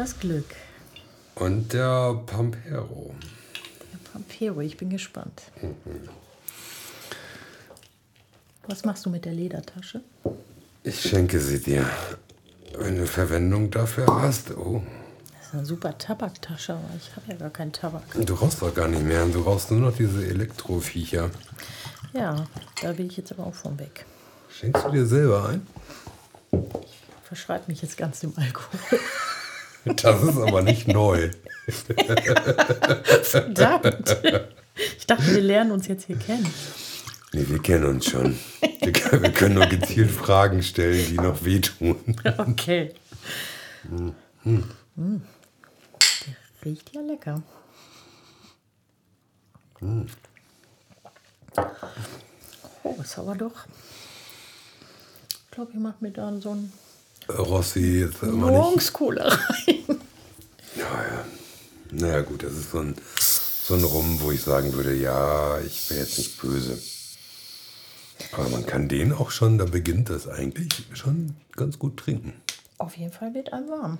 [0.00, 0.46] das Glück.
[1.34, 3.14] Und der Pampero.
[3.92, 5.42] Der Pampero, ich bin gespannt.
[8.66, 10.00] Was machst du mit der Ledertasche?
[10.84, 11.84] Ich schenke sie dir.
[12.78, 14.82] Wenn du Verwendung dafür hast, oh.
[15.36, 18.04] Das ist eine super Tabaktasche, aber ich habe ja gar keinen Tabak.
[18.24, 19.26] Du rauchst doch gar nicht mehr.
[19.26, 21.30] Du rauchst nur noch diese Elektroviecher.
[22.14, 22.46] Ja,
[22.80, 24.06] da will ich jetzt aber auch von weg.
[24.48, 25.66] Schenkst du dir selber ein?
[27.24, 28.80] Verschreib mich jetzt ganz dem Alkohol.
[29.96, 31.30] Das ist aber nicht neu.
[33.22, 34.16] Verdammt.
[34.98, 36.52] Ich dachte, wir lernen uns jetzt hier kennen.
[37.32, 38.38] Nee, wir kennen uns schon.
[38.80, 41.96] Wir können, wir können nur gezielt Fragen stellen, die noch wehtun.
[42.38, 42.92] Okay.
[43.84, 44.10] Mm.
[44.94, 47.42] Der riecht ja lecker.
[52.82, 53.66] Oh, ist aber doch.
[55.44, 56.72] Ich glaube, ich mache mir da so einen
[57.38, 58.60] Rossi jetzt immer nicht.
[58.60, 60.00] Morgenskohle rein.
[60.76, 61.24] Ja, ja.
[61.92, 62.94] Naja, gut, das ist so ein,
[63.64, 66.78] so ein Rum, wo ich sagen würde, ja, ich bin jetzt nicht böse.
[68.32, 72.34] Aber man kann den auch schon, da beginnt das eigentlich schon ganz gut trinken.
[72.78, 73.98] Auf jeden Fall wird einem warm.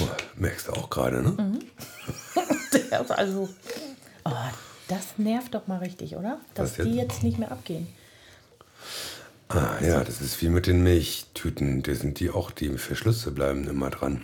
[0.00, 1.58] Oh, merkst du auch gerade, ne?
[2.90, 3.48] Der ist also.
[4.24, 4.30] Oh,
[4.88, 6.40] das nervt doch mal richtig, oder?
[6.54, 6.86] Dass jetzt?
[6.86, 7.86] die jetzt nicht mehr abgehen.
[9.48, 11.82] Ah, ja, das ist wie mit den Milchtüten.
[11.82, 14.22] Da sind die auch, die Verschlüsse bleiben immer dran.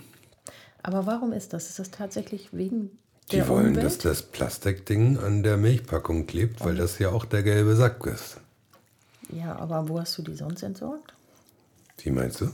[0.82, 1.68] Aber warum ist das?
[1.68, 2.90] Ist das tatsächlich wegen
[3.30, 3.84] Die der wollen, Umwelt?
[3.84, 8.38] dass das Plastikding an der Milchpackung klebt, weil das ja auch der gelbe Sack ist.
[9.30, 11.12] Ja, aber wo hast du die sonst entsorgt?
[12.02, 12.50] Wie meinst du?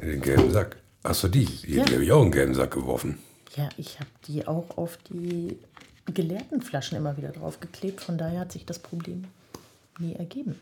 [0.00, 0.76] Den gelben Sack.
[1.02, 1.44] Achso, die.
[1.44, 1.84] Die, Ja.
[1.84, 3.18] die habe ich auch in den gelben Sack geworfen.
[3.56, 5.58] Ja, ich habe die auch auf die
[6.12, 8.00] geleerten Flaschen immer wieder draufgeklebt.
[8.00, 9.24] Von daher hat sich das Problem
[9.98, 10.58] nie ergeben.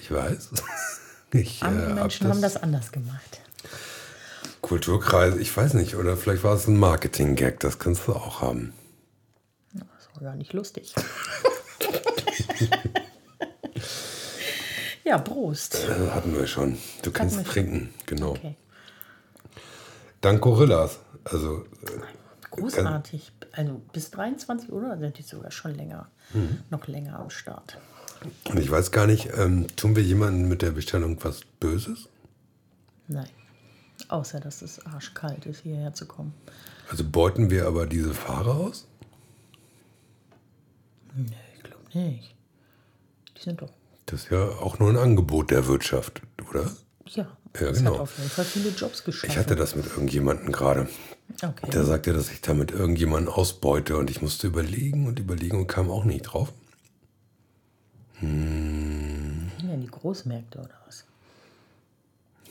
[0.00, 0.50] Ich, weiß.
[1.32, 3.40] Ich, Andere äh, hab Menschen haben das anders gemacht.
[4.62, 5.94] Kulturkreis, ich weiß nicht.
[5.94, 7.60] Oder vielleicht war es ein Marketing-Gag.
[7.60, 8.72] Das kannst du auch haben.
[9.72, 10.92] Das war gar nicht lustig.
[15.04, 15.74] ja, Prost.
[15.74, 16.76] Das hatten wir schon.
[17.02, 17.44] Du kannst schon.
[17.44, 17.94] trinken.
[18.06, 18.30] Genau.
[18.30, 18.56] Okay.
[20.20, 20.98] Dank Gorillas.
[21.24, 21.64] Also,
[22.50, 23.30] Großartig.
[23.52, 26.58] Also bis 23 Uhr sind die sogar schon länger, Mhm.
[26.70, 27.78] noch länger am Start.
[28.48, 32.08] Und ich weiß gar nicht, ähm, tun wir jemandem mit der Bestellung was Böses?
[33.08, 33.28] Nein.
[34.08, 36.34] Außer, dass es arschkalt ist, hierher zu kommen.
[36.90, 38.86] Also beuten wir aber diese Fahrer aus?
[41.14, 41.26] Nee,
[41.56, 42.34] ich glaube nicht.
[43.36, 43.70] Die sind doch.
[44.06, 46.70] Das ist ja auch nur ein Angebot der Wirtschaft, oder?
[47.06, 47.28] Ja,
[47.60, 47.94] Ja, es genau.
[47.94, 49.30] hat auf jeden Fall viele Jobs geschaffen.
[49.30, 50.88] Ich hatte das mit irgendjemandem gerade.
[51.42, 51.70] Okay.
[51.70, 55.90] Der sagte, dass ich damit irgendjemanden ausbeute und ich musste überlegen und überlegen und kam
[55.90, 56.52] auch nicht drauf.
[58.20, 61.04] Sind ja die Großmärkte oder was?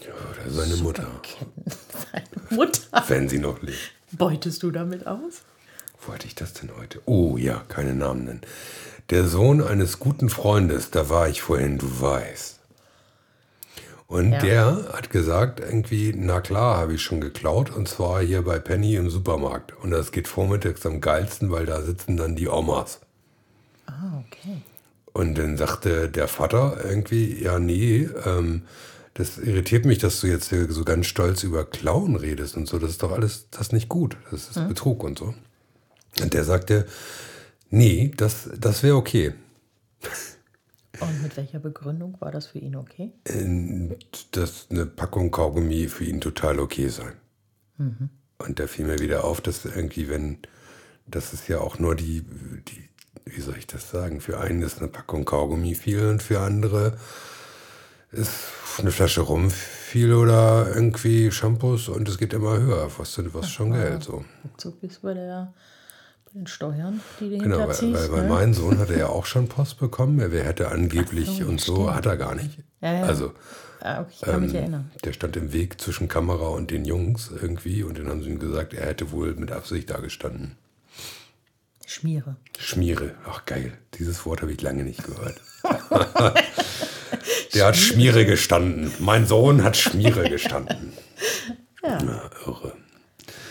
[0.02, 1.08] Oder seine Mutter.
[2.12, 3.04] Seine Mutter.
[3.08, 3.78] wenn sie noch lebt.
[4.14, 5.42] Beutest du damit aus?
[6.02, 7.02] Wo hatte ich das denn heute?
[7.06, 8.42] Oh ja, keine Namen nennen.
[9.10, 12.60] Der Sohn eines guten Freundes, da war ich vorhin, du weißt.
[14.08, 14.40] Und Ja.
[14.40, 17.70] der hat gesagt, irgendwie, na klar, habe ich schon geklaut.
[17.70, 19.74] Und zwar hier bei Penny im Supermarkt.
[19.78, 23.02] Und das geht vormittags am geilsten, weil da sitzen dann die Omas.
[23.86, 24.62] Ah, okay.
[25.14, 28.64] Und dann sagte der Vater irgendwie, ja, nee, ähm,
[29.14, 32.80] das irritiert mich, dass du jetzt hier so ganz stolz über Klauen redest und so.
[32.80, 34.18] Das ist doch alles, das ist nicht gut.
[34.32, 35.34] Das ist Betrug und so.
[36.22, 36.86] Und der sagte,
[37.70, 39.34] nee, das, das wäre okay.
[41.00, 43.14] Und mit welcher Begründung war das für ihn okay?
[43.26, 43.96] Ähm,
[44.32, 47.14] Dass eine Packung Kaugummi für ihn total okay sei.
[48.38, 50.40] Und da fiel mir wieder auf, dass irgendwie, wenn,
[51.08, 52.26] das ist ja auch nur die,
[52.68, 52.89] die,
[53.26, 56.98] wie soll ich das sagen, für einen ist eine Packung Kaugummi viel und für andere
[58.12, 58.32] ist
[58.80, 63.74] eine Flasche Rum viel oder irgendwie Shampoos und es geht immer höher, was, was schon
[63.74, 64.24] Geld so.
[64.82, 65.54] Bist du bei, der,
[66.26, 68.30] bei den Steuern, die du Genau, weil, weil, weil ne?
[68.30, 71.96] mein Sohn hatte ja auch schon Post bekommen, er hätte angeblich so, und so, stimmt.
[71.96, 72.60] hat er gar nicht.
[72.82, 73.04] Ja, ja.
[73.04, 73.34] Also
[73.82, 74.92] Ah, okay, ich kann mich ähm, erinnern.
[75.04, 78.40] Der stand im Weg zwischen Kamera und den Jungs irgendwie und dann haben sie ihm
[78.40, 80.58] gesagt, er hätte wohl mit Absicht da gestanden.
[81.90, 82.36] Schmiere.
[82.60, 85.42] Schmiere, ach geil, dieses Wort habe ich lange nicht gehört.
[87.56, 88.92] der hat Schmiere gestanden.
[89.00, 90.94] Mein Sohn hat Schmiere gestanden.
[91.82, 91.98] Ja.
[92.04, 92.78] Na, irre.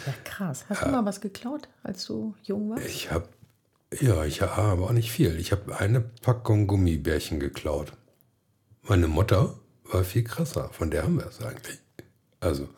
[0.07, 0.67] Ja, krass.
[0.69, 2.87] Hast du mal was geklaut, als du jung warst?
[2.87, 3.29] Ich habe,
[4.01, 5.37] ja, ich habe aber auch nicht viel.
[5.41, 7.93] Ich habe eine Packung Gummibärchen geklaut.
[8.83, 10.71] Meine Mutter war viel krasser.
[10.73, 11.79] Von der haben wir es eigentlich.
[12.39, 12.69] Also,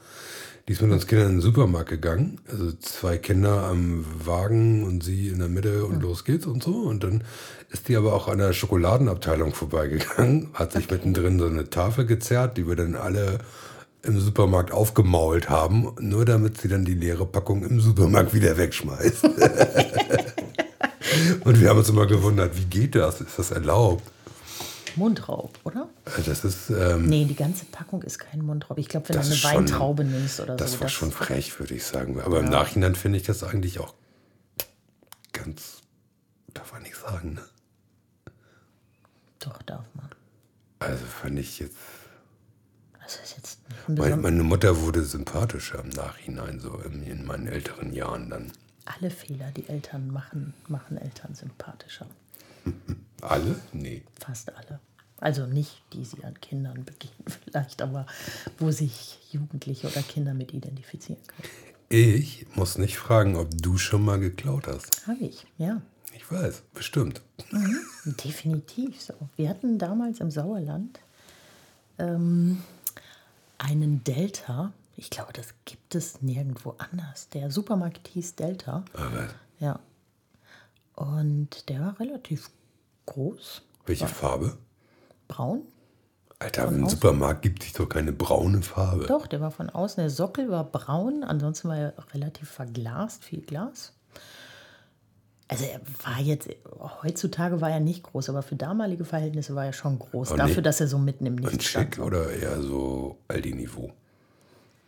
[0.70, 2.38] die ist mit uns Kindern in den Supermarkt gegangen.
[2.48, 6.70] Also zwei Kinder am Wagen und sie in der Mitte und los geht's und so.
[6.70, 7.24] Und dann
[7.70, 12.56] ist die aber auch an der Schokoladenabteilung vorbeigegangen, hat sich mittendrin so eine Tafel gezerrt,
[12.56, 13.38] die wir dann alle
[14.04, 19.24] im Supermarkt aufgemault haben, nur damit sie dann die leere Packung im Supermarkt wieder wegschmeißt.
[21.44, 23.20] Und wir haben uns immer gewundert, wie geht das?
[23.20, 24.04] Ist das erlaubt?
[24.96, 25.88] Mundraub, oder?
[26.04, 26.70] Das ist.
[26.70, 28.78] Ähm, Nee, die ganze Packung ist kein Mundraub.
[28.78, 30.80] Ich glaube, wenn du Das eine schon- Weintraube nimmst oder das so.
[30.80, 32.20] war schon frech, würde ich sagen.
[32.20, 33.94] Aber im Nachhinein finde ich das eigentlich auch
[35.32, 35.80] ganz.
[36.54, 37.42] Darf man nicht sagen, ne?
[39.38, 40.08] Doch, darf man.
[40.80, 41.76] Also fand ich jetzt.
[43.02, 43.58] Das ist jetzt
[43.88, 48.52] Meine, meine Mutter wurde sympathischer im Nachhinein, so in, in meinen älteren Jahren dann.
[48.84, 52.06] Alle Fehler, die Eltern machen, machen Eltern sympathischer.
[53.22, 53.60] Alle?
[53.72, 54.02] Nee.
[54.18, 54.80] Fast alle.
[55.18, 58.06] Also nicht, die sie an Kindern begehen vielleicht, aber
[58.58, 61.48] wo sich Jugendliche oder Kinder mit identifizieren können.
[61.90, 65.06] Ich muss nicht fragen, ob du schon mal geklaut hast.
[65.06, 65.82] Habe ich, ja.
[66.14, 67.20] Ich weiß, bestimmt.
[68.04, 69.14] Definitiv so.
[69.36, 71.00] Wir hatten damals im Sauerland
[71.98, 72.62] ähm,
[73.58, 74.72] einen Delta.
[74.96, 77.28] Ich glaube, das gibt es nirgendwo anders.
[77.30, 78.84] Der Supermarkt hieß Delta.
[78.94, 79.28] Aber
[79.58, 79.80] Ja.
[80.94, 82.50] Und der war relativ
[83.10, 84.56] groß, welche Farbe?
[85.30, 85.62] braun.
[86.38, 89.04] Alter, im Supermarkt gibt es doch keine braune Farbe.
[89.06, 90.00] Doch, der war von außen.
[90.00, 93.92] Der Sockel war braun, ansonsten war er relativ verglast, viel Glas.
[95.48, 96.48] Also er war jetzt,
[97.02, 100.32] heutzutage war er nicht groß, aber für damalige Verhältnisse war er schon groß.
[100.32, 100.62] Oh, dafür, nee.
[100.62, 101.96] dass er so mitten im Nichts stand.
[101.96, 103.92] schick oder eher so Aldi-Niveau?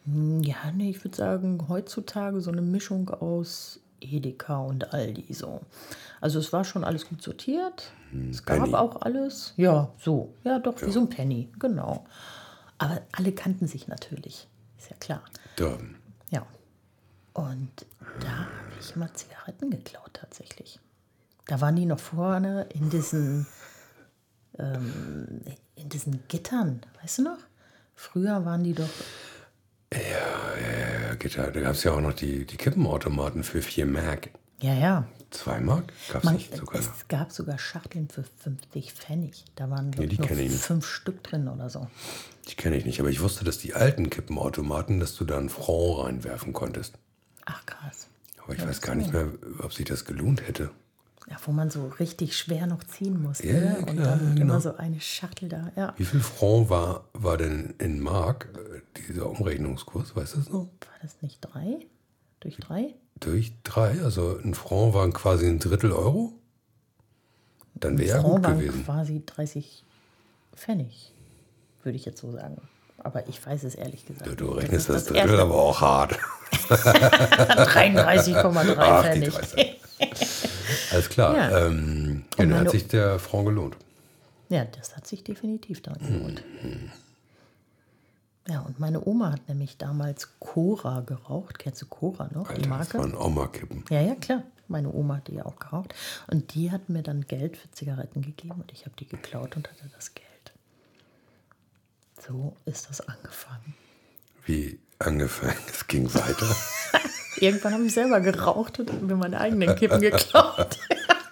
[0.07, 5.61] Ja, nee, ich würde sagen, heutzutage so eine Mischung aus Edeka und Aldi so.
[6.21, 7.93] Also es war schon alles gut sortiert.
[8.31, 8.75] es gab Hm, Penny.
[8.77, 9.55] auch alles.
[9.57, 10.35] Ja, so.
[10.45, 12.05] Ja, doch, wie so ein Penny, genau.
[12.79, 14.49] Aber alle kannten sich natürlich.
[14.79, 15.23] Ist ja klar.
[15.57, 15.79] Da,
[16.31, 16.45] Ja.
[17.35, 17.71] Und
[18.21, 18.49] da habe
[18.81, 20.81] ich immer Zigaretten geklaut tatsächlich.
[21.47, 23.47] Da waren die noch vorne in diesen,
[24.59, 25.41] ähm,
[25.77, 27.39] in diesen Gittern, weißt du noch?
[27.95, 28.89] Früher waren die doch
[29.93, 34.31] ja, Gitter, da gab es ja auch noch die, die Kippenautomaten für 4 Mark.
[34.61, 35.09] Ja, ja.
[35.31, 35.93] 2 Mark?
[36.13, 39.45] Gab es nicht sogar es gab sogar Schachteln für 50 Pfennig.
[39.57, 41.89] Da waren glaub ich, nur fünf Stück drin oder so.
[42.49, 45.49] Die kenne ich nicht, aber ich wusste, dass die alten Kippenautomaten, dass du da einen
[45.49, 46.99] Franc reinwerfen konntest.
[47.45, 48.09] Ach krass.
[48.45, 49.29] Aber ich weiß gar nicht mehr,
[49.61, 50.71] ob sich das gelohnt hätte.
[51.31, 53.47] Ja, wo man so richtig schwer noch ziehen musste.
[53.47, 54.55] Ja, und klar, dann genau.
[54.55, 55.71] immer so eine Schachtel da.
[55.77, 55.95] Ja.
[55.97, 60.17] Wie viel Franc war, war denn in Mark äh, dieser Umrechnungskurs?
[60.17, 60.63] Weißt du das noch?
[60.81, 61.79] War das nicht drei?
[62.41, 62.95] Durch drei?
[63.21, 66.33] Durch drei, also ein Franc waren quasi ein Drittel Euro.
[67.75, 68.85] Dann wäre ja gut waren gewesen.
[68.85, 69.85] quasi 30
[70.57, 71.13] Pfennig,
[71.85, 72.61] würde ich jetzt so sagen.
[72.99, 74.29] Aber ich weiß es ehrlich gesagt.
[74.29, 76.19] Du, du rechnest das, ist Drittel erste- aber auch hart.
[76.69, 79.72] 33,3 Ach, die Pfennig.
[80.93, 80.95] 30.
[80.95, 81.37] Alles klar.
[81.37, 81.67] Ja.
[81.67, 83.77] Ähm, ja, dann meine- hat sich der Franc gelohnt.
[84.49, 86.43] Ja, das hat sich definitiv dann gelohnt.
[86.63, 86.91] Mhm.
[88.49, 91.59] Ja, und meine Oma hat nämlich damals Cora geraucht.
[91.61, 92.99] Kennst du Cora noch, die Alter, das Marke?
[92.99, 93.85] waren auch mal Kippen.
[93.89, 94.43] Ja, ja, klar.
[94.69, 95.95] Meine Oma hat die ja auch geraucht.
[96.31, 99.71] Und die hat mir dann Geld für Zigaretten gegeben und ich habe die geklaut und
[99.71, 100.27] hatte das Geld.
[102.21, 103.75] So ist das angefangen.
[104.45, 106.47] Wie angefangen, es ging weiter.
[107.37, 110.79] Irgendwann habe ich selber geraucht und habe mir meine eigenen Kippen geklaut.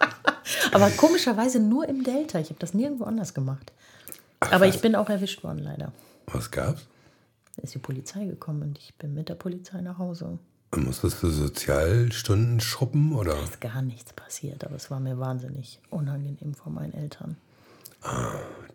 [0.73, 2.39] Aber komischerweise nur im Delta.
[2.39, 3.71] Ich habe das nirgendwo anders gemacht.
[4.39, 5.91] Aber ich bin auch erwischt worden, leider.
[6.27, 6.87] Was gab's?
[7.55, 10.39] Da ist die Polizei gekommen und ich bin mit der Polizei nach Hause.
[10.75, 13.37] Musstest du Sozialstunden schruppen oder?
[13.43, 17.35] ist gar nichts passiert, aber es war mir wahnsinnig unangenehm vor meinen Eltern.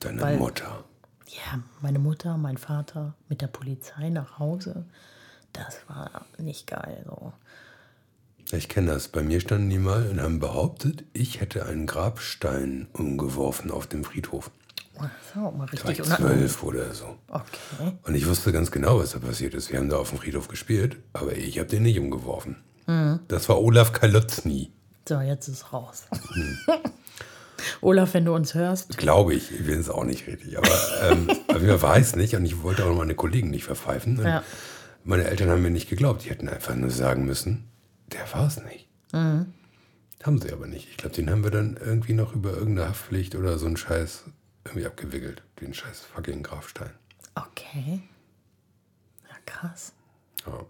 [0.00, 0.84] Deine Weil- Mutter.
[1.28, 4.84] Ja, meine Mutter, mein Vater mit der Polizei nach Hause,
[5.56, 7.04] das war nicht geil.
[7.06, 7.32] So.
[8.52, 9.08] Ich kenne das.
[9.08, 14.04] Bei mir standen die mal und haben behauptet, ich hätte einen Grabstein umgeworfen auf dem
[14.04, 14.50] Friedhof.
[14.98, 17.16] Auch mal Da war richtig ich zwölf oder so.
[17.28, 17.92] Okay.
[18.04, 19.70] Und ich wusste ganz genau, was da passiert ist.
[19.70, 22.56] Wir haben da auf dem Friedhof gespielt, aber ich habe den nicht umgeworfen.
[22.86, 23.20] Mhm.
[23.28, 24.70] Das war Olaf Kalotzny,
[25.08, 26.04] So, jetzt ist raus.
[26.32, 26.58] Hm.
[27.80, 29.50] Olaf, wenn du uns hörst, glaube ich.
[29.50, 30.56] Ich bin es auch nicht richtig.
[30.56, 30.68] Aber,
[31.10, 31.28] ähm,
[31.60, 34.20] mir war es nicht und ich wollte auch meine Kollegen nicht verpfeifen.
[34.22, 34.42] Ja.
[35.06, 36.24] Meine Eltern haben mir nicht geglaubt.
[36.24, 37.64] Die hätten einfach nur sagen müssen,
[38.12, 38.88] der war es nicht.
[39.12, 39.52] Mhm.
[40.22, 40.88] Haben sie aber nicht.
[40.90, 44.24] Ich glaube, den haben wir dann irgendwie noch über irgendeine Haftpflicht oder so einen Scheiß
[44.64, 45.42] irgendwie abgewickelt.
[45.60, 46.90] Den scheiß fucking Grafstein.
[47.36, 48.00] okay.
[49.28, 49.92] Ja, krass.
[50.44, 50.66] Ja.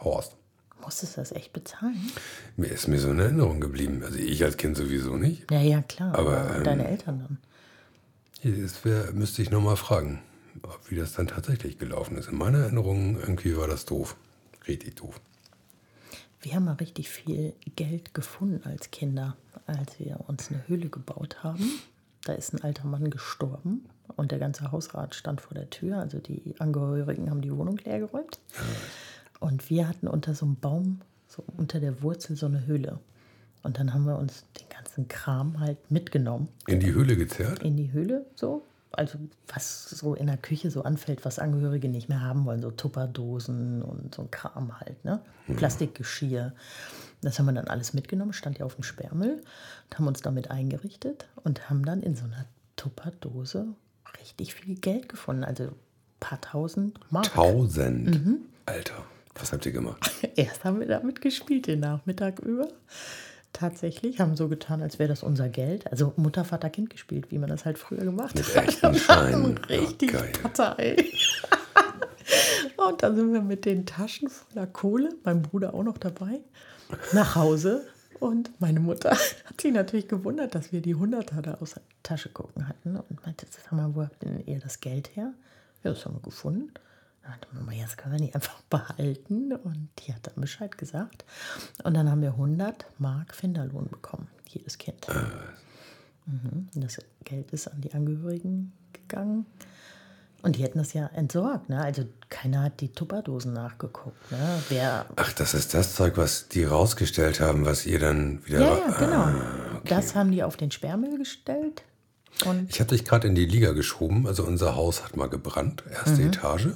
[0.00, 0.36] Horst.
[0.82, 2.12] Musstest du das echt bezahlen?
[2.56, 4.02] Mir ist mir so in Erinnerung geblieben.
[4.04, 5.50] Also ich als Kind sowieso nicht.
[5.50, 6.14] Ja, ja, klar.
[6.14, 7.38] Aber, Aber, ähm, deine Eltern
[8.42, 8.62] dann.
[8.62, 10.20] Das wär, müsste ich nochmal fragen,
[10.88, 12.28] wie das dann tatsächlich gelaufen ist.
[12.28, 14.16] In meiner Erinnerung irgendwie war das doof.
[14.66, 15.20] Richtig doof.
[16.40, 19.36] Wir haben mal richtig viel Geld gefunden als Kinder,
[19.66, 21.80] als wir uns eine Höhle gebaut haben.
[22.24, 23.84] Da ist ein alter Mann gestorben
[24.16, 25.98] und der ganze Hausrat stand vor der Tür.
[25.98, 28.40] Also die Angehörigen haben die Wohnung leer geräumt.
[29.40, 32.98] Und wir hatten unter so einem Baum, so unter der Wurzel, so eine Höhle.
[33.62, 36.48] Und dann haben wir uns den ganzen Kram halt mitgenommen.
[36.66, 37.62] In die Höhle gezerrt?
[37.62, 38.62] In die Höhle, so.
[38.96, 42.62] Also was so in der Küche so anfällt, was Angehörige nicht mehr haben wollen.
[42.62, 45.20] So Tupperdosen und so ein Kram halt, ne?
[45.56, 46.52] Plastikgeschirr.
[47.22, 49.42] Das haben wir dann alles mitgenommen, stand ja auf dem Sperrmüll
[49.84, 53.66] und haben uns damit eingerichtet und haben dann in so einer Tupperdose
[54.20, 55.44] richtig viel Geld gefunden.
[55.44, 55.74] Also ein
[56.20, 57.32] paar tausend Mark.
[57.32, 58.20] Tausend.
[58.66, 60.10] Alter, was habt ihr gemacht?
[60.36, 62.68] Erst haben wir damit gespielt den Nachmittag über.
[63.56, 65.90] Tatsächlich, haben so getan, als wäre das unser Geld.
[65.90, 68.68] Also Mutter, Vater, Kind gespielt, wie man das halt früher gemacht Mit hat.
[68.68, 69.56] echten Scheinen.
[69.56, 70.32] Richtig Ja, geil.
[70.42, 70.96] Partei.
[72.76, 76.40] Und dann sind wir mit den Taschen voller Kohle, mein Bruder auch noch dabei,
[77.12, 77.86] nach Hause.
[78.20, 79.10] Und meine Mutter
[79.44, 83.24] hat sich natürlich gewundert, dass wir die Hunderter da aus der Tasche gucken hatten und
[83.24, 85.32] meinte, sag mal, wo habt denn ihr das Geld her?
[85.82, 86.72] Ja, das haben wir gefunden.
[87.52, 89.52] Mama, das können wir nicht einfach behalten.
[89.52, 91.24] Und die hat dann Bescheid gesagt.
[91.84, 95.06] Und dann haben wir 100 Mark Finderlohn bekommen, jedes Kind.
[96.26, 96.68] Mhm.
[96.74, 99.46] Und das Geld ist an die Angehörigen gegangen.
[100.42, 101.68] Und die hätten das ja entsorgt.
[101.70, 101.80] Ne?
[101.82, 104.30] Also keiner hat die Tupperdosen nachgeguckt.
[104.30, 104.62] Ne?
[104.68, 108.60] Wer, Ach, das ist das Zeug, was die rausgestellt haben, was ihr dann wieder.
[108.60, 109.22] ja, ja, genau.
[109.22, 111.82] Ah, Das haben die auf den Sperrmüll gestellt.
[112.44, 114.26] Und Ich habe dich gerade in die Liga geschoben.
[114.26, 115.82] Also unser Haus hat mal gebrannt.
[115.90, 116.28] Erste Mhm.
[116.28, 116.68] Etage.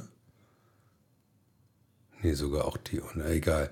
[2.22, 3.00] Nee, sogar auch die.
[3.14, 3.70] Na, egal.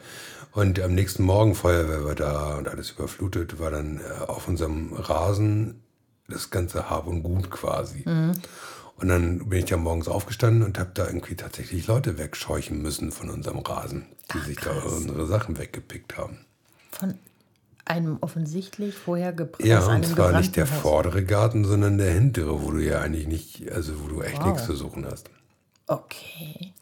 [0.53, 4.93] Und am nächsten Morgen Feuerwehr war da und alles überflutet, war dann äh, auf unserem
[4.95, 5.83] Rasen
[6.29, 8.03] das ganze Hab und Gut quasi.
[8.07, 8.33] Mhm.
[8.97, 13.13] Und dann bin ich ja morgens aufgestanden und habe da irgendwie tatsächlich Leute wegscheuchen müssen
[13.13, 16.39] von unserem Rasen, die sich da unsere Sachen weggepickt haben.
[16.91, 17.15] von
[17.85, 19.65] einem offensichtlich vorher gebraucht.
[19.65, 20.81] Ja, aus und zwar nicht der Haus.
[20.81, 24.47] vordere Garten, sondern der hintere, wo du ja eigentlich nicht, also wo du echt Wow.
[24.49, 25.31] nichts zu suchen hast.
[25.87, 26.75] Okay.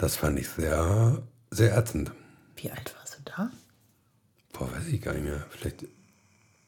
[0.00, 2.10] Das fand ich sehr, sehr ätzend.
[2.56, 3.50] Wie alt warst du da?
[4.54, 5.44] Boah, weiß ich gar nicht mehr.
[5.50, 5.84] Vielleicht,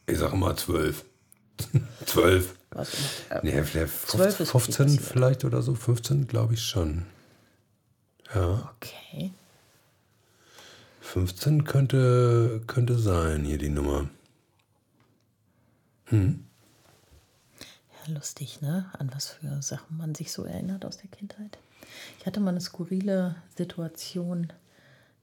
[0.06, 1.06] ich sage mal zwölf.
[2.04, 2.54] zwölf.
[2.74, 2.86] Noch,
[3.30, 5.12] äh, Nee, vielleicht 12 ist 15 viel passiert.
[5.12, 5.74] vielleicht oder so.
[5.74, 7.06] 15 glaube ich schon.
[8.34, 9.32] okay.
[11.00, 14.10] 15 könnte, könnte sein, hier die Nummer.
[16.10, 16.34] Ja,
[18.08, 18.90] lustig, ne?
[18.98, 21.56] An was für Sachen man sich so erinnert aus der Kindheit.
[22.18, 24.52] Ich hatte mal eine skurrile Situation.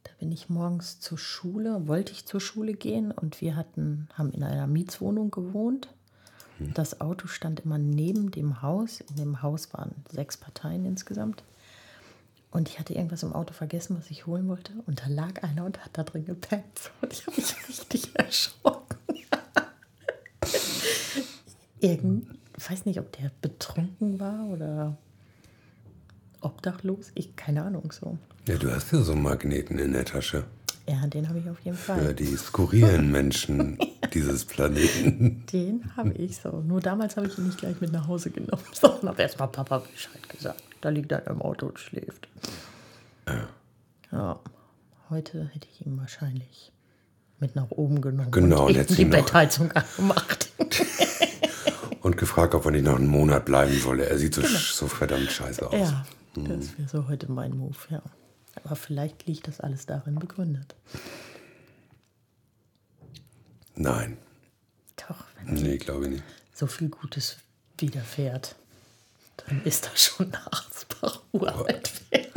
[0.03, 4.31] Da bin ich morgens zur Schule, wollte ich zur Schule gehen und wir hatten, haben
[4.31, 5.89] in einer Mietswohnung gewohnt.
[6.59, 8.99] Das Auto stand immer neben dem Haus.
[9.01, 11.43] In dem Haus waren sechs Parteien insgesamt.
[12.51, 14.73] Und ich hatte irgendwas im Auto vergessen, was ich holen wollte.
[14.85, 16.91] Und da lag einer und hat da drin gepennt.
[17.01, 18.97] Und ich habe mich richtig erschrocken.
[21.79, 24.97] Irgend, ich weiß nicht, ob der betrunken war oder
[26.41, 27.11] obdachlos.
[27.15, 28.17] Ich, keine Ahnung so.
[28.47, 30.43] Ja, du hast ja so einen Magneten in der Tasche.
[30.87, 32.13] Ja, den habe ich auf jeden Für Fall.
[32.15, 33.77] die skurrilen Menschen
[34.13, 35.43] dieses Planeten.
[35.53, 36.61] Den habe ich so.
[36.61, 39.47] Nur damals habe ich ihn nicht gleich mit nach Hause genommen, sondern habe erst mal
[39.47, 40.61] Papa Bescheid gesagt.
[40.81, 42.27] Da liegt er im Auto und schläft.
[44.11, 44.39] Ja.
[45.09, 46.71] Heute hätte ich ihn wahrscheinlich
[47.39, 50.49] mit nach oben genommen Genau, und und die Bettheizung angemacht.
[52.01, 54.05] Und gefragt, ob er nicht noch einen Monat bleiben wolle.
[54.07, 55.71] Er sieht so, sch- so verdammt scheiße aus.
[55.71, 55.83] Genau.
[55.83, 56.05] Ja,
[56.47, 58.01] das wäre so heute mein Move, ja.
[58.63, 60.75] Aber vielleicht liegt das alles darin begründet.
[63.75, 64.17] Nein,
[65.07, 66.23] Doch, wenn nee, glaube ich nicht.
[66.53, 67.37] so viel Gutes
[67.77, 68.55] widerfährt,
[69.47, 72.29] dann ist das schon nach Arsbach uralt wert.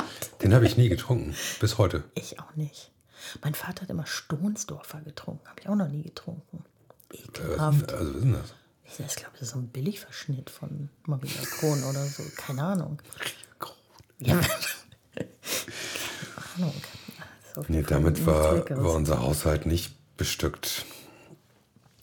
[0.42, 1.34] Den habe ich nie getrunken.
[1.60, 2.04] Bis heute.
[2.14, 2.90] Ich auch nicht.
[3.42, 5.48] Mein Vater hat immer Stonsdorfer getrunken.
[5.48, 6.64] Habe ich auch noch nie getrunken.
[7.12, 7.92] Äh, Ekelhaft.
[7.92, 8.54] Also, was ist denn das?
[8.84, 12.22] Ich ich glaube, das ist so ein Billigverschnitt von Maria Kron oder so.
[12.36, 12.98] Keine Ahnung.
[14.26, 14.40] Ja.
[15.14, 15.28] Keine
[16.56, 16.74] Ahnung.
[17.54, 20.86] Auf Nee, damit war, war unser Haushalt nicht bestückt.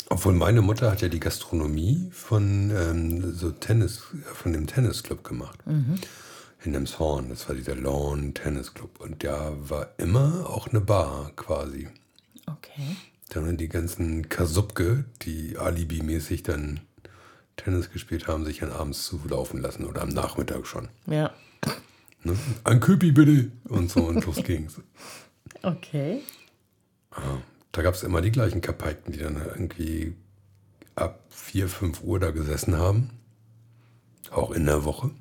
[0.10, 4.02] Obwohl meine Mutter hat ja die Gastronomie von, ähm, so Tennis,
[4.34, 5.60] von dem Tennisclub gemacht.
[6.64, 7.30] In Emshorn.
[7.30, 9.00] Das war dieser Lawn Tennis Club.
[9.00, 11.88] Und da war immer auch eine Bar quasi.
[12.46, 12.98] Okay.
[13.30, 16.82] Dann haben die ganzen Kasubke, die alibimäßig dann
[17.56, 20.90] Tennis gespielt haben, sich dann abends zulaufen lassen oder am Nachmittag schon.
[21.06, 21.32] Ja.
[22.24, 22.38] Ne?
[22.64, 23.52] Ein Köpi bitte!
[23.66, 24.82] Und so und los ging's.
[25.64, 26.22] Okay.
[27.72, 30.16] Da gab es immer die gleichen Kapeikten, die dann irgendwie
[30.96, 33.12] ab 4, 5 Uhr da gesessen haben.
[34.32, 35.12] Auch in der Woche.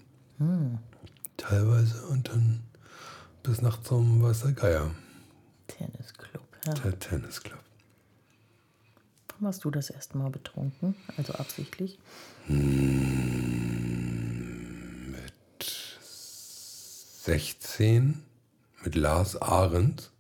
[1.37, 2.07] Teilweise.
[2.07, 2.65] Und dann
[3.43, 4.91] bis nachts zum Weißer Geier.
[5.69, 6.47] Tennisclub.
[6.67, 6.75] Ja.
[6.75, 7.59] Der Tennisclub.
[9.39, 10.97] Wann hast du das erste Mal betrunken?
[11.17, 11.99] Also absichtlich?
[17.29, 18.23] 16
[18.85, 20.11] mit Lars Ahrens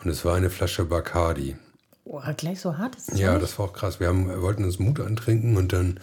[0.00, 1.56] und es war eine Flasche Bacardi.
[2.04, 3.42] Oh, gleich so hart ist es Ja, nicht.
[3.42, 3.98] das war auch krass.
[3.98, 5.98] Wir, haben, wir wollten uns Mut antrinken und dann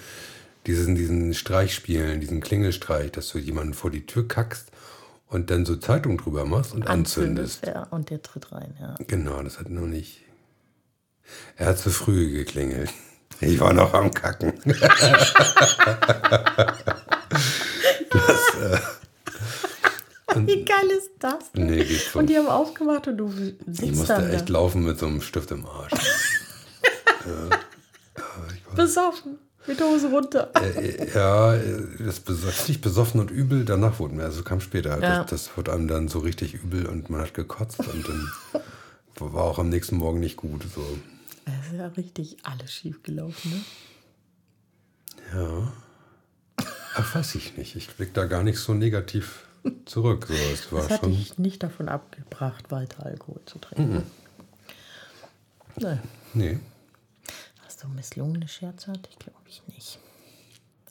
[0.68, 4.68] diesen, diesen Streich spielen, diesen Klingelstreich, dass du jemanden vor die Tür kackst
[5.30, 7.66] und dann so Zeitung drüber machst und anzündest.
[7.66, 8.96] Ja, und der tritt rein, ja.
[9.08, 10.24] Genau, das hat noch nicht.
[11.56, 12.90] Er hat zu früh geklingelt.
[13.40, 14.52] Ich war noch am Kacken.
[20.36, 21.52] Wie geil ist das?
[21.52, 21.68] denn?
[21.68, 22.22] Nee, geht schon.
[22.22, 24.54] Und die haben aufgemacht und du Ich sitzt musste dann echt da.
[24.54, 25.92] laufen mit so einem Stift im Arsch.
[28.76, 29.38] Besoffen.
[29.66, 30.52] Mit der Hose runter.
[30.62, 31.56] Äh, ja,
[32.06, 33.64] das bes- richtig besoffen und übel.
[33.64, 35.00] Danach wurden wir, also kam später.
[35.02, 35.20] Ja.
[35.24, 38.30] Das, das wird einem dann so richtig übel und man hat gekotzt und dann
[39.34, 40.64] war auch am nächsten Morgen nicht gut.
[40.76, 40.86] So.
[41.46, 43.52] Es ist ja richtig alles schief gelaufen,
[45.34, 45.40] ne?
[45.40, 45.74] Ja.
[46.96, 47.78] Ach, weiß ich nicht.
[47.78, 49.46] Ich blick da gar nicht so negativ
[49.86, 50.26] zurück.
[50.28, 51.12] So, es war Das hat schon.
[51.12, 53.94] dich nicht davon abgebracht, weiter Alkohol zu trinken.
[53.96, 54.04] Mhm.
[55.78, 56.00] Nein.
[56.34, 56.60] Nee.
[57.66, 60.00] Hast du misslungene Scherze hatte ich, glaube ich, nicht.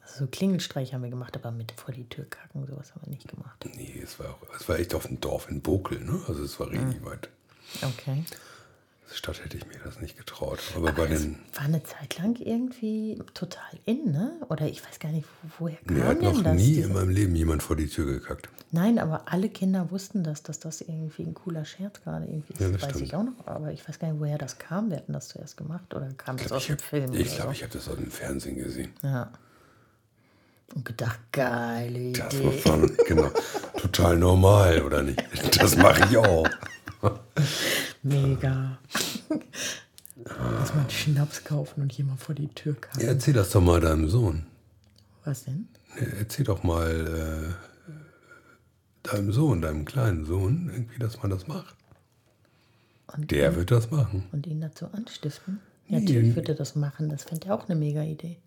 [0.03, 3.11] Also so Klingelstreich haben wir gemacht, aber mit vor die Tür kacken, sowas haben wir
[3.11, 3.65] nicht gemacht.
[3.77, 6.21] Nee, es war, auch, es war echt auf dem Dorf in Bokel, ne?
[6.29, 7.29] Also es war richtig weit.
[7.83, 8.25] Okay.
[9.17, 10.59] Stadt hätte ich mir das nicht getraut.
[10.77, 11.39] Aber bei den.
[11.55, 14.33] War eine Zeit lang irgendwie total in, ne?
[14.49, 16.57] Oder ich weiß gar nicht, wo, woher kam Mir hat noch das?
[16.57, 18.49] nie in meinem Leben jemand vor die Tür gekackt.
[18.71, 22.61] Nein, aber alle Kinder wussten das, dass das irgendwie ein cooler Scherz gerade irgendwie ist.
[22.61, 23.05] Ja, das weiß stimmt.
[23.05, 24.91] ich auch noch, aber ich weiß gar nicht, woher das kam.
[24.91, 27.13] Wir hatten das zuerst gemacht oder kam das Ich aus dem glaube, Film?
[27.15, 27.53] ich, oder glaub, so?
[27.53, 28.93] ich habe das aus dem Fernsehen gesehen.
[29.03, 29.31] Ja.
[30.75, 32.65] Und gedacht, geile Das Idee.
[32.65, 33.31] war genau,
[33.79, 35.23] total normal, oder nicht?
[35.61, 36.49] Das mache ich auch.
[38.03, 38.79] Mega.
[40.25, 43.01] Mal einen Schnaps kaufen und jemand vor die Tür kam.
[43.01, 44.47] Ja, erzähl das doch mal deinem Sohn.
[45.25, 45.69] Was denn?
[45.99, 47.55] Ja, Erzähl doch mal
[47.89, 51.75] äh, deinem Sohn, deinem kleinen Sohn, irgendwie, dass man das macht.
[53.09, 54.25] Und, Der wird das machen.
[54.33, 55.61] und ihn dazu anstiften?
[55.89, 56.01] Nee.
[56.01, 57.09] natürlich würde er das machen.
[57.11, 58.39] Das fände er auch eine mega Idee.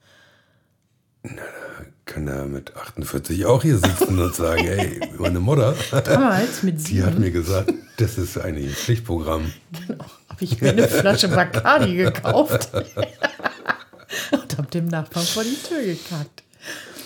[2.05, 7.03] Kann er mit 48 auch hier sitzen und sagen, ey, meine Mutter, Damals mit die
[7.03, 9.51] hat sieben mir gesagt, das ist eigentlich ein Pflichtprogramm.
[9.87, 12.73] genau, habe ich mir eine Flasche Bacardi gekauft.
[14.31, 16.43] und habe dem Nachbarn vor die Tür gekackt.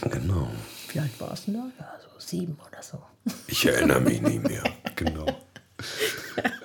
[0.02, 0.50] Genau.
[0.92, 1.70] Wie alt war es denn da?
[1.80, 3.00] Ja, so sieben oder so.
[3.48, 4.64] Ich erinnere mich nicht mehr.
[4.96, 5.28] Genau.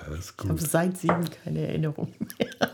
[0.07, 0.69] Alles Ich habe gut.
[0.69, 2.71] seit sieben keine Erinnerung mehr.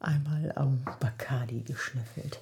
[0.00, 2.40] Einmal am Bacardi geschnüffelt.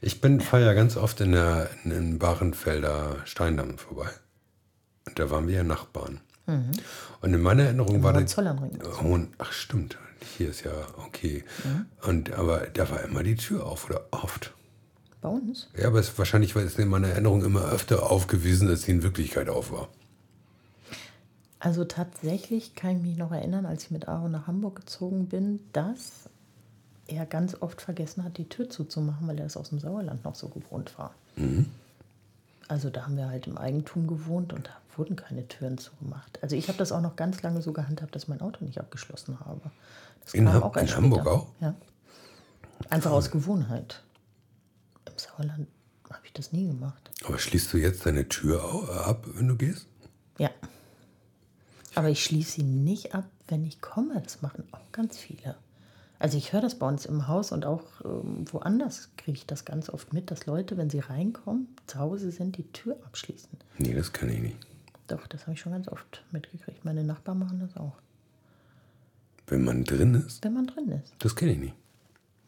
[0.00, 4.08] Ich bin fahre ja ganz oft in der in den Barenfelder Steindamm vorbei.
[5.06, 6.20] Und da waren wir ja Nachbarn.
[7.20, 8.78] Und in meiner Erinnerung war der Hohenzollernring.
[9.02, 9.98] Hohen, ach stimmt,
[10.36, 11.44] hier ist ja okay.
[12.06, 14.54] Und aber da war immer die Tür auf oder oft.
[15.20, 15.68] Bei uns?
[15.76, 19.02] Ja, aber es, wahrscheinlich war es in meiner Erinnerung immer öfter aufgewiesen, als sie in
[19.02, 19.88] Wirklichkeit auf war.
[21.60, 25.58] Also tatsächlich kann ich mich noch erinnern, als ich mit Aaron nach Hamburg gezogen bin,
[25.72, 26.30] dass
[27.08, 30.36] er ganz oft vergessen hat, die Tür zuzumachen, weil er es aus dem Sauerland noch
[30.36, 31.14] so gewohnt war.
[32.68, 36.38] Also da haben wir halt im Eigentum gewohnt und da wurden keine Türen zugemacht.
[36.42, 39.40] Also ich habe das auch noch ganz lange so gehandhabt, dass mein Auto nicht abgeschlossen
[39.40, 39.60] habe.
[40.22, 41.34] Das In kam Ham- erst in Hamburg später.
[41.34, 41.46] auch?
[41.60, 41.74] Ja.
[42.90, 44.02] Einfach aus Gewohnheit.
[45.06, 45.66] Im Sauerland
[46.10, 47.10] habe ich das nie gemacht.
[47.24, 49.86] Aber schließt du jetzt deine Tür au- ab, wenn du gehst?
[50.38, 50.50] Ja.
[51.94, 54.20] Aber ich schließe sie nicht ab, wenn ich komme.
[54.22, 55.56] Das machen auch ganz viele.
[56.20, 59.64] Also ich höre das bei uns im Haus und auch ähm, woanders kriege ich das
[59.64, 63.50] ganz oft mit, dass Leute, wenn sie reinkommen, zu Hause sind, die Tür abschließen.
[63.78, 64.56] Nee, das kann ich nicht.
[65.06, 66.84] Doch, das habe ich schon ganz oft mitgekriegt.
[66.84, 67.92] Meine Nachbarn machen das auch.
[69.46, 71.14] Wenn man drin ist, Wenn man drin ist.
[71.20, 71.74] das kenne ich nicht.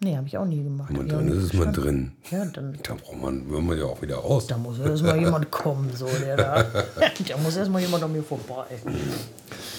[0.02, 0.88] Nee, habe ich auch nie gemacht.
[0.90, 2.12] Wenn man drin ist, ist man drin.
[2.30, 4.46] Ja, dann Da braucht man, will man ja auch wieder raus.
[4.46, 6.62] da muss erst mal jemand kommen, so der da.
[7.28, 8.64] Da muss erst mal jemand an mir vorbei.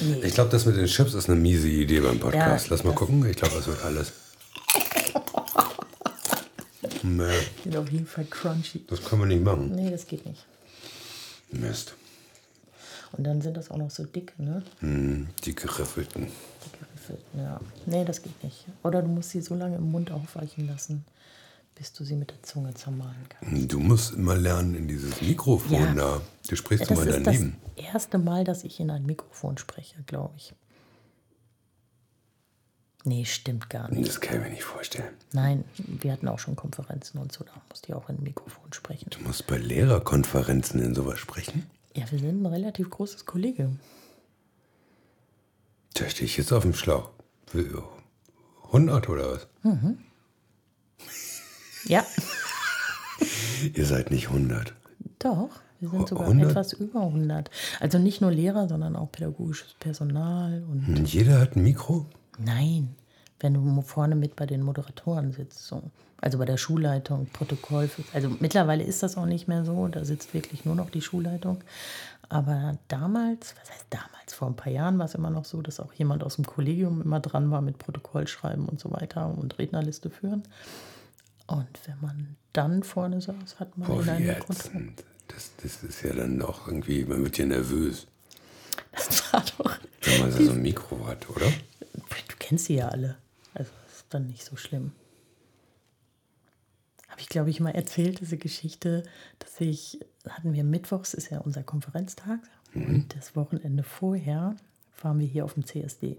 [0.02, 0.26] Nee.
[0.26, 2.66] Ich glaube, das mit den Chips ist eine miese Idee beim Podcast.
[2.68, 3.24] Ja, Lass mal gucken.
[3.30, 4.12] Ich glaube, das wird alles.
[7.04, 7.24] Nee,
[7.64, 8.84] Sind auf jeden Fall crunchy.
[8.88, 9.72] das können wir nicht machen.
[9.76, 10.46] Nee, das geht nicht.
[11.52, 11.96] Mist.
[13.14, 14.64] Und dann sind das auch noch so dicke, ne?
[14.80, 16.28] Hm, die geriffelten.
[16.28, 17.60] Die geriffelten, ja.
[17.86, 18.66] Nee, das geht nicht.
[18.84, 21.04] Oder du musst sie so lange im Mund aufweichen lassen,
[21.76, 23.72] bis du sie mit der Zunge zermahlen kannst.
[23.72, 25.94] Du musst immer lernen in dieses Mikrofon Ja.
[25.94, 26.22] da.
[26.48, 27.56] Du sprichst Das immer ist daneben.
[27.76, 30.54] das erste Mal, dass ich in ein Mikrofon spreche, glaube ich.
[33.04, 34.08] Nee, stimmt gar nicht.
[34.08, 35.12] Das kann ich mir nicht vorstellen.
[35.34, 38.72] Nein, wir hatten auch schon Konferenzen und so, da musste ich auch in ein Mikrofon
[38.74, 39.10] sprechen.
[39.10, 41.66] Du musst bei Lehrerkonferenzen in sowas sprechen.
[41.96, 43.80] Ja, wir sind ein relativ großes Kollegium.
[45.96, 47.10] Da stehe ich jetzt auf dem Schlauch.
[48.68, 49.48] 100 oder was?
[51.86, 52.06] Ja,
[53.74, 54.74] Ihr seid nicht 100.
[55.20, 55.50] doch.
[55.80, 56.52] Wir sind sogar 100?
[56.52, 57.50] etwas über 100.
[57.80, 60.64] Also nicht nur Lehrer, sondern auch pädagogisches Personal.
[60.70, 62.06] Und Und jeder hat ein Mikro?
[62.38, 62.96] nein,
[63.40, 65.82] wenn du vorne mit bei den Moderatoren sitzt, so.
[66.20, 67.88] also bei der Schulleitung, Protokoll.
[67.88, 69.88] Für, also mittlerweile ist das auch nicht mehr so.
[69.88, 71.64] Da sitzt wirklich nur noch die Schulleitung.
[72.30, 74.34] Aber damals, was heißt damals?
[74.36, 77.02] Vor ein paar Jahren war es immer noch so, dass auch jemand aus dem Kollegium
[77.02, 80.44] immer dran war mit Protokoll schreiben und so weiter und Rednerliste führen.
[81.48, 85.04] Und wenn man dann vorne saß, hat man Boah, in wie ätzend.
[85.28, 88.08] Das, das ist ja dann auch irgendwie, man wird ja nervös,
[88.92, 89.78] Das war doch.
[90.02, 91.46] wenn man so ein Mikro hat, oder?
[91.94, 93.18] Du kennst sie ja alle.
[93.54, 94.92] Also das ist dann nicht so schlimm.
[97.08, 99.04] Habe ich, glaube ich, mal erzählt, diese Geschichte,
[99.40, 102.40] dass ich, hatten wir mittwochs, ist ja unser Konferenztag,
[102.74, 104.56] und das Wochenende vorher
[105.02, 106.18] waren wir hier auf dem CSD.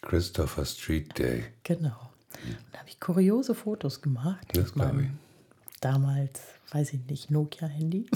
[0.00, 1.44] Christopher Street Day.
[1.64, 2.09] Genau.
[2.44, 4.46] Und da habe ich kuriose Fotos gemacht.
[4.54, 5.08] Das glaube ich.
[5.80, 6.40] Damals,
[6.72, 8.06] weiß ich nicht, Nokia-Handy.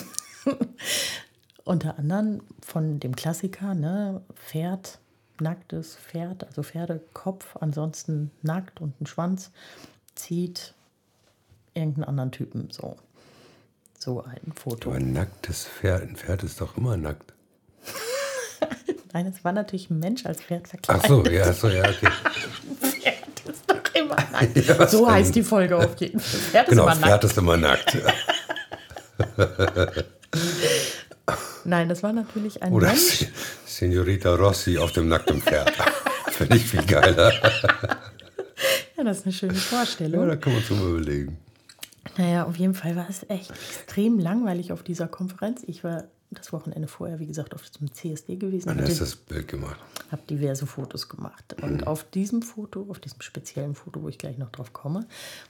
[1.65, 4.21] Unter anderem von dem Klassiker, ne?
[4.35, 4.99] Pferd,
[5.41, 9.51] nacktes Pferd, also Pferdekopf, ansonsten nackt und ein Schwanz,
[10.15, 10.75] zieht
[11.73, 12.97] irgendeinen anderen Typen so.
[13.99, 14.91] So ein Foto.
[14.91, 17.33] Aber ein nacktes Pferd, ein Pferd ist doch immer nackt.
[19.15, 21.05] Nein, es war natürlich ein Mensch als Pferd verkleidet.
[21.05, 22.09] Ach so, ja, so, ja, okay.
[24.41, 24.57] Nackt.
[24.69, 25.15] Ja, so denn?
[25.15, 26.41] heißt die Folge auf jeden Fall.
[26.41, 27.25] Pferd Genau, ist immer Pferd nackt.
[27.25, 27.99] ist immer nackt.
[31.65, 33.27] Nein, das war natürlich ein Oder Mensch.
[33.65, 35.73] Senorita Rossi auf dem nackten Pferd.
[36.31, 37.33] Finde ich viel geiler.
[38.97, 40.29] Ja, das ist eine schöne Ja, Vorstellung.
[40.29, 41.39] da kann man sich mal überlegen.
[42.19, 45.63] Naja, auf jeden Fall war es echt extrem langweilig auf dieser Konferenz.
[45.67, 48.69] Ich war das Wochenende vorher, wie gesagt, auf dem CSD gewesen.
[48.69, 49.79] Dann hatte- hast das Bild gemacht.
[50.11, 51.57] habe diverse Fotos gemacht.
[51.63, 55.07] Und auf diesem Foto, auf diesem speziellen Foto, wo ich gleich noch drauf komme,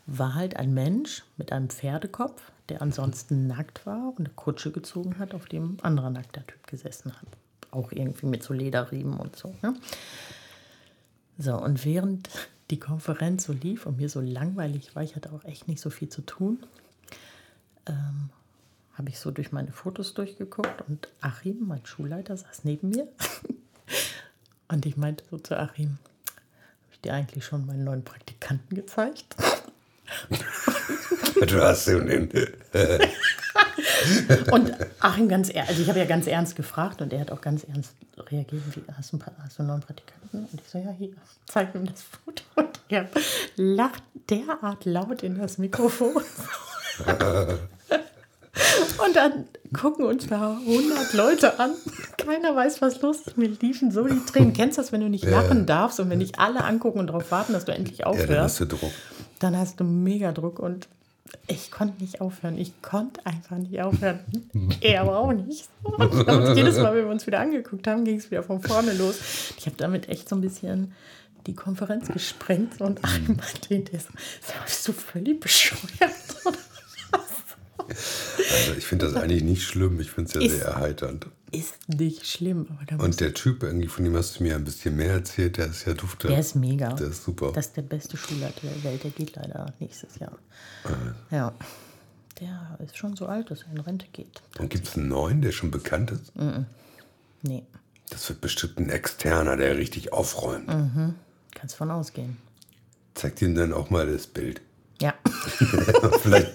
[0.07, 5.18] war halt ein Mensch mit einem Pferdekopf, der ansonsten nackt war und eine Kutsche gezogen
[5.18, 7.29] hat, auf dem ein anderer nackter Typ gesessen hat.
[7.70, 9.55] Auch irgendwie mit so Lederriemen und so.
[9.62, 9.75] Ne?
[11.38, 12.29] So, und während
[12.70, 15.90] die Konferenz so lief und mir so langweilig war, ich hatte auch echt nicht so
[15.90, 16.59] viel zu tun,
[17.87, 18.31] ähm,
[18.95, 23.09] habe ich so durch meine Fotos durchgeguckt und Achim, mein Schulleiter, saß neben mir.
[24.69, 29.37] Und ich meinte so zu Achim, habe ich dir eigentlich schon meinen neuen Praktikanten gezeigt?
[31.47, 32.31] Du hast den.
[34.51, 37.41] Und Achim ganz ehrlich, also ich habe ja ganz ernst gefragt und er hat auch
[37.41, 38.63] ganz ernst reagiert.
[38.75, 40.47] Wie, hast, du hast du einen neuen Praktikanten?
[40.51, 41.11] Und ich so, ja, hier,
[41.47, 42.45] zeig ihm das Foto.
[42.55, 43.09] Und er
[43.57, 46.23] lacht derart laut in das Mikrofon.
[49.05, 51.73] Und dann gucken uns da 100 Leute an.
[52.17, 53.37] Keiner weiß, was los ist.
[53.37, 54.53] Mir liefen so die Tränen.
[54.53, 57.31] Kennst du das, wenn du nicht lachen darfst und wenn dich alle angucken und darauf
[57.31, 58.61] warten, dass du endlich Ja, dann hast aufhörst?
[58.61, 58.90] du Druck.
[59.40, 60.88] dann hast du mega Druck und
[61.49, 62.57] ich konnte nicht aufhören.
[62.57, 64.21] Ich konnte einfach nicht aufhören.
[64.81, 65.69] Er aber auch nicht.
[65.83, 69.17] Und jedes Mal, wenn wir uns wieder angeguckt haben, ging es wieder von vorne los.
[69.59, 70.93] Ich habe damit echt so ein bisschen
[71.47, 74.09] die Konferenz gesprengt und Achim meinte hinterher so,
[74.40, 75.81] "Sag mal, bist du völlig bescheuert?
[77.88, 80.01] Also ich finde das eigentlich nicht schlimm.
[80.01, 81.27] Ich finde es ja Ist- sehr erheiternd.
[81.51, 82.66] Ist nicht schlimm,
[82.99, 85.85] Und der Typ, irgendwie, von dem hast du mir ein bisschen mehr erzählt, der ist
[85.87, 86.27] ja dufte.
[86.27, 86.92] der ist mega.
[86.94, 87.53] Der ist super.
[87.53, 89.05] Das ist der beste Schulleiter der Welt.
[89.05, 90.37] Der geht leider nächstes Jahr.
[91.31, 91.53] Ja.
[92.40, 94.42] Der ist schon so alt, dass er in Rente geht.
[94.59, 96.33] Und gibt es einen neuen, der schon bekannt ist?
[97.42, 97.62] Nee,
[98.11, 100.66] Das wird bestimmt ein externer, der richtig aufräumt.
[100.66, 101.14] Mhm.
[101.55, 102.37] kannst von ausgehen.
[103.14, 104.61] Zeigt ihm dann auch mal das Bild.
[105.01, 105.14] Ja.
[106.20, 106.53] Vielleicht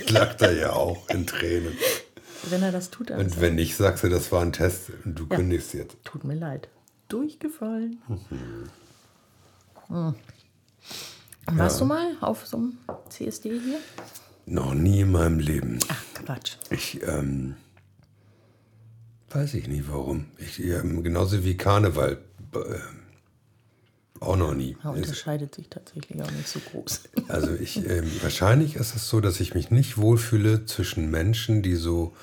[0.10, 1.76] lacht er ja auch in Tränen.
[2.48, 5.26] Wenn er das tut, Und wenn nicht, sagst du, das war ein Test und du
[5.26, 5.96] kündigst jetzt.
[6.04, 6.68] tut mir leid.
[7.08, 8.00] Durchgefallen.
[9.88, 10.14] Hm.
[11.46, 13.78] Warst du mal auf so einem CSD hier?
[14.46, 15.78] Noch nie in meinem Leben.
[15.88, 16.56] Ach, Quatsch.
[16.70, 17.56] Ich, ähm,
[19.30, 20.26] weiß ich nicht warum.
[20.38, 22.18] Ich, ähm, genauso wie Karneval.
[22.54, 22.58] Äh,
[24.20, 24.76] auch noch nie.
[24.84, 27.00] Er Ist, unterscheidet sich tatsächlich auch nicht so groß.
[27.28, 31.74] also ich, ähm, wahrscheinlich ist es so, dass ich mich nicht wohlfühle zwischen Menschen, die
[31.74, 32.14] so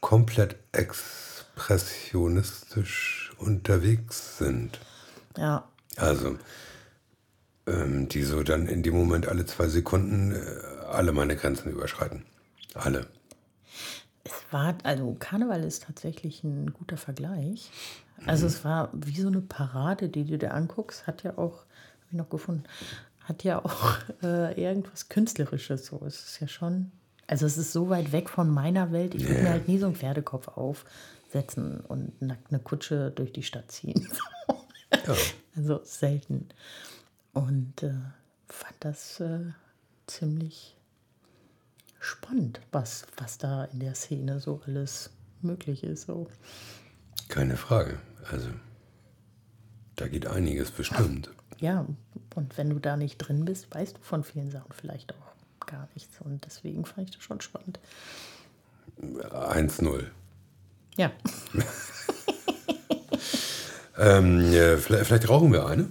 [0.00, 4.78] komplett expressionistisch unterwegs sind.
[5.36, 6.38] Ja, Also,
[7.66, 10.36] ähm, die so dann in dem Moment alle zwei Sekunden äh,
[10.86, 12.24] alle meine Grenzen überschreiten.
[12.74, 13.06] Alle.
[14.24, 17.70] es war, also Karneval ist tatsächlich ein guter Vergleich.
[18.24, 22.10] Also es war wie so eine Parade, die du dir anguckst, hat ja auch, habe
[22.10, 22.64] ich noch gefunden,
[23.24, 25.86] hat ja auch äh, irgendwas Künstlerisches.
[25.86, 26.92] So, es ist ja schon,
[27.26, 29.14] also es ist so weit weg von meiner Welt.
[29.14, 33.42] Ich würde mir halt nie so einen Pferdekopf aufsetzen und nackt eine Kutsche durch die
[33.42, 34.08] Stadt ziehen.
[35.56, 36.48] Also selten.
[37.32, 37.94] Und äh,
[38.48, 39.40] fand das äh,
[40.06, 40.76] ziemlich
[41.98, 45.10] spannend, was, was da in der Szene so alles
[45.42, 46.06] möglich ist.
[46.06, 46.28] So.
[47.28, 47.98] Keine Frage.
[48.30, 48.48] Also,
[49.96, 51.30] da geht einiges bestimmt.
[51.58, 51.86] Ja,
[52.34, 55.88] und wenn du da nicht drin bist, weißt du von vielen Sachen vielleicht auch gar
[55.94, 56.20] nichts.
[56.20, 57.78] Und deswegen fand ich das schon spannend.
[59.00, 60.04] 1-0.
[60.96, 61.12] Ja.
[63.98, 65.88] Ähm, äh, vielleicht, vielleicht rauchen wir eine.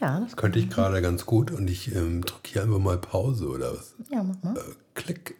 [0.00, 3.48] Ja, das Könnte ich gerade ganz gut und ich ähm, drücke hier einfach mal Pause
[3.48, 3.94] oder was?
[4.10, 4.56] Ja, mach mal.
[4.56, 5.36] Äh, klick.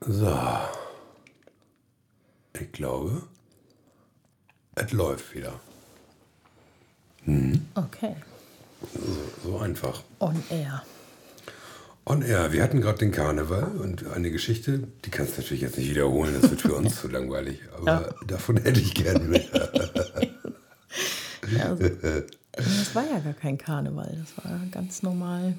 [0.00, 0.36] So.
[2.58, 3.22] Ich glaube,
[4.74, 5.60] es läuft wieder.
[7.74, 8.16] Okay.
[8.94, 10.02] So, so einfach.
[10.18, 10.82] On air.
[12.04, 15.78] On Air, wir hatten gerade den Karneval und eine Geschichte, die kannst du natürlich jetzt
[15.78, 19.42] nicht wiederholen, das wird für uns zu langweilig, aber davon hätte ich gerne mehr.
[21.50, 21.90] Ja, also,
[22.52, 25.54] das war ja gar kein Karneval, das war ganz normal.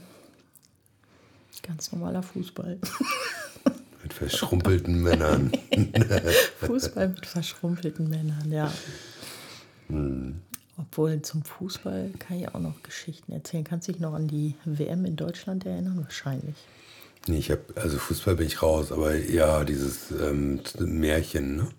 [1.62, 2.80] Ganz normaler Fußball.
[4.19, 5.52] Mit verschrumpelten Männern.
[6.60, 8.71] Fußball mit verschrumpelten Männern, ja.
[9.88, 10.41] Hm.
[10.78, 13.63] Obwohl zum Fußball kann ich auch noch Geschichten erzählen.
[13.63, 15.97] Kannst du dich noch an die WM in Deutschland erinnern?
[16.02, 16.56] Wahrscheinlich.
[17.28, 21.69] Nee, ich habe, also Fußball bin ich raus, aber ja, dieses ähm, Märchen, ne?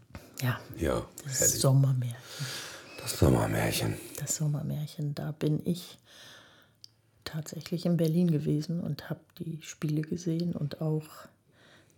[0.40, 1.60] Ja, Ja, das herrlich.
[1.60, 2.16] Sommermärchen.
[3.00, 3.94] Das Sommermärchen.
[4.18, 5.98] Das Sommermärchen, da bin ich
[7.24, 11.04] tatsächlich in Berlin gewesen und habe die Spiele gesehen und auch,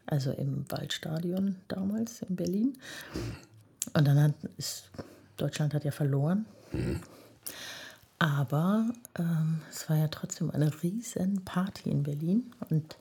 [0.07, 2.79] also im Waldstadion damals in Berlin.
[3.95, 4.91] Und dann hat ist,
[5.37, 6.47] Deutschland hat ja verloren.
[8.19, 12.53] Aber ähm, es war ja trotzdem eine riesen Party in Berlin.
[12.71, 12.97] Und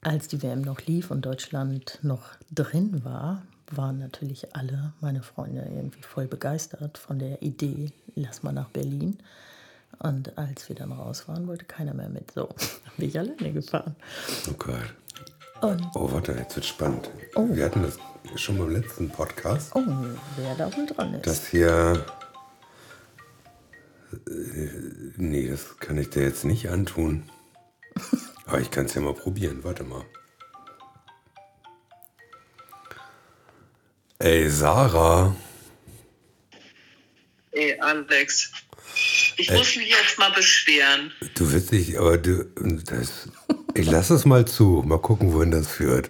[0.00, 5.62] als die WM noch lief und Deutschland noch drin war, waren natürlich alle meine Freunde
[5.62, 9.18] irgendwie voll begeistert von der Idee, lass mal nach Berlin.
[9.98, 12.30] Und als wir dann raus waren, wollte keiner mehr mit.
[12.30, 12.48] So,
[12.96, 13.96] bin ich alleine gefahren.
[14.48, 14.94] Oh Gott.
[15.60, 17.10] Und Oh, warte, jetzt wird spannend.
[17.34, 17.98] Wir hatten das
[18.40, 19.82] schon beim letzten Podcast, oh,
[20.36, 21.26] wer da wohl dran ist.
[21.26, 22.04] dass hier.
[24.12, 27.28] Äh, nee, das kann ich dir jetzt nicht antun.
[28.46, 29.62] Aber ich kann es ja mal probieren.
[29.64, 30.04] Warte mal.
[34.20, 35.34] Ey, Sarah.
[37.52, 38.50] Ey, Alex.
[39.36, 41.12] Ich muss mich jetzt mal beschweren.
[41.34, 42.44] Du willst dich, aber du.
[42.84, 43.28] Das,
[43.78, 44.82] ich lass es mal zu.
[44.84, 46.08] Mal gucken, wohin das führt.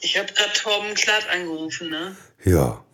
[0.00, 2.16] Ich habe gerade Torben Klatt angerufen, ne?
[2.44, 2.84] Ja.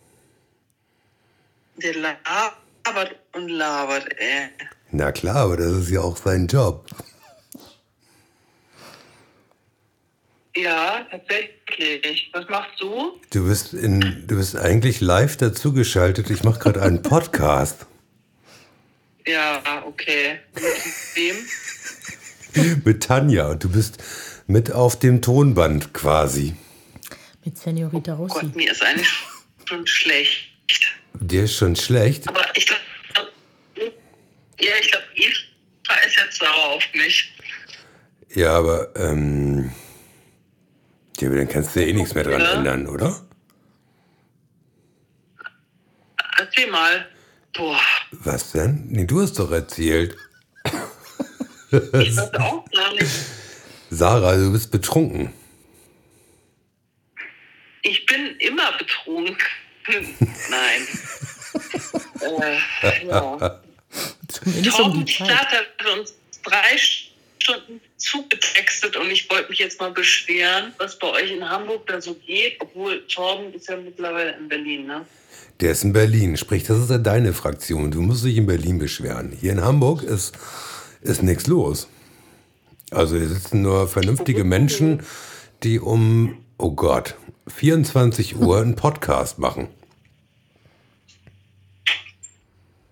[1.75, 4.49] Der labert und labert, ey.
[4.91, 6.85] Na klar, aber das ist ja auch sein Job.
[10.55, 12.29] Ja, tatsächlich.
[12.33, 13.19] Was machst du?
[13.31, 16.29] Du bist, in, du bist eigentlich live dazugeschaltet.
[16.29, 17.85] Ich mache gerade einen Podcast
[19.25, 20.39] Ja, okay.
[20.53, 20.63] Mit
[21.15, 21.35] wem?
[22.85, 23.97] mit Tanja und du bist
[24.47, 26.55] mit auf dem Tonband quasi.
[27.43, 28.33] Mit Senorita Rossi.
[28.41, 29.09] Gott, mir ist eigentlich
[29.65, 30.47] schon schlecht.
[31.19, 32.27] Dir ist schon schlecht.
[32.27, 32.81] Aber ich glaube,
[34.59, 37.33] ja, ich glaube, Eva ist jetzt sauer auf mich.
[38.33, 39.71] Ja, aber ähm,
[41.19, 42.53] ja, aber dann kannst du ja eh nichts mehr dran Ja.
[42.53, 43.25] ändern, oder?
[46.37, 47.07] Erzähl mal.
[47.53, 47.79] Boah,
[48.11, 48.85] Was denn?
[48.89, 50.15] Nee, du hast doch erzählt.
[51.71, 53.11] Ich weiß auch gar nicht.
[53.89, 55.33] Sarah, du bist betrunken.
[57.83, 59.37] Ich bin immer betrunken.
[60.49, 60.87] Nein.
[62.81, 63.61] äh, ja.
[64.69, 65.05] Torben.
[65.05, 71.07] Klatt hat uns drei Stunden zugetextet und ich wollte mich jetzt mal beschweren, was bei
[71.07, 75.05] euch in Hamburg da so geht, obwohl Torben ist ja mittlerweile in Berlin, ne?
[75.59, 76.37] Der ist in Berlin.
[76.37, 77.91] Sprich, das ist ja deine Fraktion.
[77.91, 79.31] Du musst dich in Berlin beschweren.
[79.39, 80.33] Hier in Hamburg ist,
[81.01, 81.87] ist nichts los.
[82.91, 85.03] Also hier sitzen nur vernünftige Menschen,
[85.63, 87.15] die um, oh Gott,
[87.47, 89.69] 24 Uhr einen Podcast machen.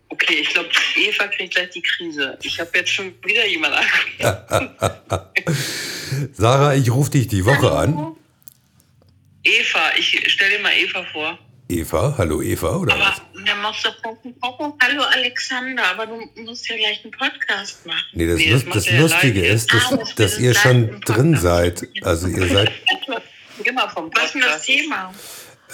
[0.09, 2.37] Okay, ich glaube, Eva kriegt gleich die Krise.
[2.41, 4.75] Ich habe jetzt schon wieder jemand angerufen.
[6.33, 8.15] Sarah, ich rufe dich die Woche an.
[9.43, 11.39] Eva, ich stell dir mal Eva vor.
[11.71, 13.21] Eva, hallo Eva, oder Aber was?
[13.45, 13.89] der machst du
[14.82, 17.99] Hallo Alexander, aber du musst ja gleich einen Podcast machen.
[18.13, 21.38] Nee, das, Nee, das ja Lustige ist, dass, Ah, das dass ist ihr schon drin
[21.38, 21.88] seid.
[22.01, 22.71] Also ihr seid
[23.63, 24.15] Geh mal vom Podcast.
[24.15, 25.13] Was ist denn das Thema?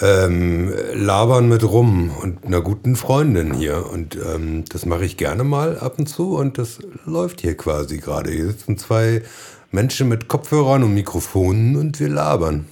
[0.02, 3.86] ähm, labern mit rum und einer guten Freundin hier.
[3.90, 7.96] Und ähm, das mache ich gerne mal ab und zu und das läuft hier quasi
[7.96, 8.30] gerade.
[8.30, 9.22] Hier sitzen zwei
[9.70, 12.66] Menschen mit Kopfhörern und Mikrofonen und wir labern.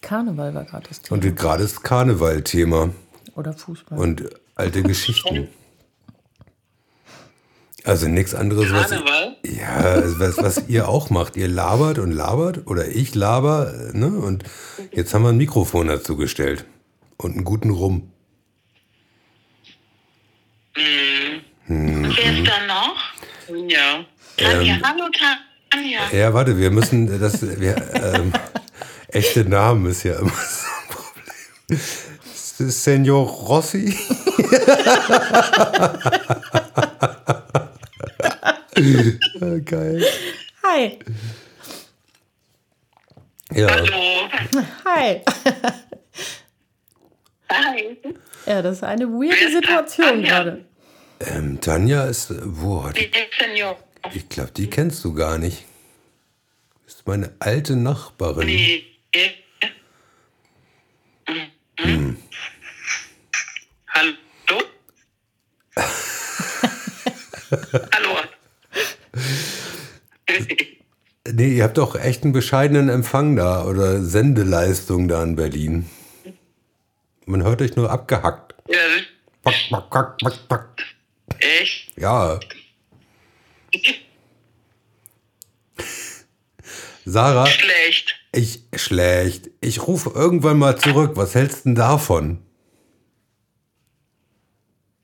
[0.00, 1.22] Karneval war gerade das Thema.
[1.22, 2.90] Und gerade ist Karneval-Thema
[3.34, 3.98] Oder Fußball.
[3.98, 5.48] und alte Geschichten.
[7.84, 9.36] Also nichts anderes, was, Karneval?
[9.44, 11.36] ja, was, was ihr auch macht.
[11.36, 14.08] Ihr labert und labert oder ich laber, ne?
[14.08, 14.44] Und
[14.92, 16.64] jetzt haben wir ein Mikrofon dazu gestellt
[17.16, 18.10] und einen guten Rum.
[21.66, 22.96] Wer ist da noch?
[23.68, 24.04] Ja.
[24.36, 25.08] Tanja, hallo
[25.70, 26.00] Tanja.
[26.12, 28.32] Ja, warte, wir müssen das, wir, ähm,
[29.08, 32.70] echte Namen ist ja immer so ein Problem.
[32.70, 33.94] Senor Rossi?
[39.40, 40.04] Ah, Geil.
[40.64, 40.98] Hi.
[43.52, 43.92] Ja, Hallo.
[44.84, 45.20] Hi.
[47.50, 47.98] Hi.
[48.46, 49.50] Ja, das ist eine weirde?
[49.50, 50.28] Situation Tanja?
[50.42, 50.64] gerade.
[51.20, 52.96] ähm, Tanja ist, wo hat
[53.40, 53.78] Senior?
[54.14, 55.64] Ich glaube, die kennst du gar nicht.
[56.86, 58.46] Ist meine alte Nachbarin.
[58.46, 58.84] Nee.
[61.78, 62.16] Mhm.
[63.88, 64.14] Hallo?
[67.92, 68.16] Hallo.
[71.30, 75.88] Nee, ihr habt doch echt einen bescheidenen Empfang da oder Sendeleistung da in Berlin.
[77.26, 78.54] Man hört euch nur abgehackt.
[78.68, 78.78] ja,
[79.42, 80.82] Pack, pack, pack, pack, pack.
[81.38, 81.92] echt?
[81.98, 82.40] Ja.
[87.04, 88.17] Sarah, Schlecht.
[88.32, 89.50] Ich schlecht.
[89.60, 91.12] Ich rufe irgendwann mal zurück.
[91.14, 92.38] Was hältst du denn davon?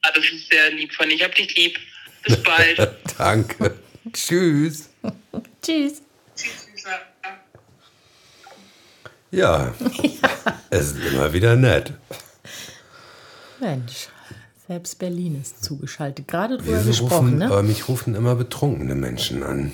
[0.02, 1.14] Ah, das ist sehr lieb von dir.
[1.14, 1.78] Ich hab dich lieb.
[2.24, 2.96] Bis bald.
[3.18, 3.78] Danke.
[4.12, 4.90] Tschüss.
[5.62, 6.02] Tschüss.
[9.30, 9.74] Ja,
[10.70, 11.92] es ist immer wieder nett.
[13.58, 14.08] Mensch,
[14.68, 16.28] selbst Berlin ist zugeschaltet.
[16.28, 17.46] Gerade drüber Wieso gesprochen, rufen, ne?
[17.46, 19.72] aber mich rufen immer betrunkene Menschen an.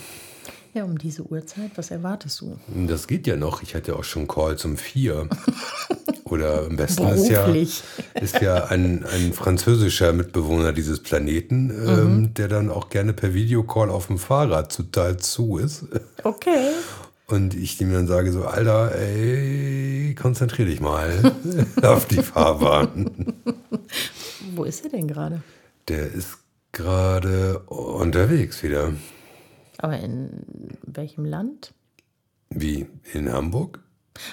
[0.72, 2.56] Ja, um diese Uhrzeit, was erwartest du?
[2.86, 3.62] Das geht ja noch.
[3.62, 5.28] Ich hatte auch schon Calls um vier.
[6.24, 7.44] Oder am besten ist ja,
[8.14, 13.90] ist ja ein, ein französischer Mitbewohner dieses Planeten, ähm, der dann auch gerne per Videocall
[13.90, 15.86] auf dem Fahrrad total zu ist.
[16.22, 16.70] Okay.
[17.26, 21.32] Und ich ihm dann sage so, Alter, ey, konzentrier dich mal
[21.82, 23.34] auf die Fahrbahn.
[24.54, 25.42] Wo ist er denn gerade?
[25.88, 26.38] Der ist
[26.70, 28.92] gerade unterwegs wieder.
[29.82, 30.30] Aber in
[30.82, 31.72] welchem Land?
[32.50, 33.80] Wie, in Hamburg?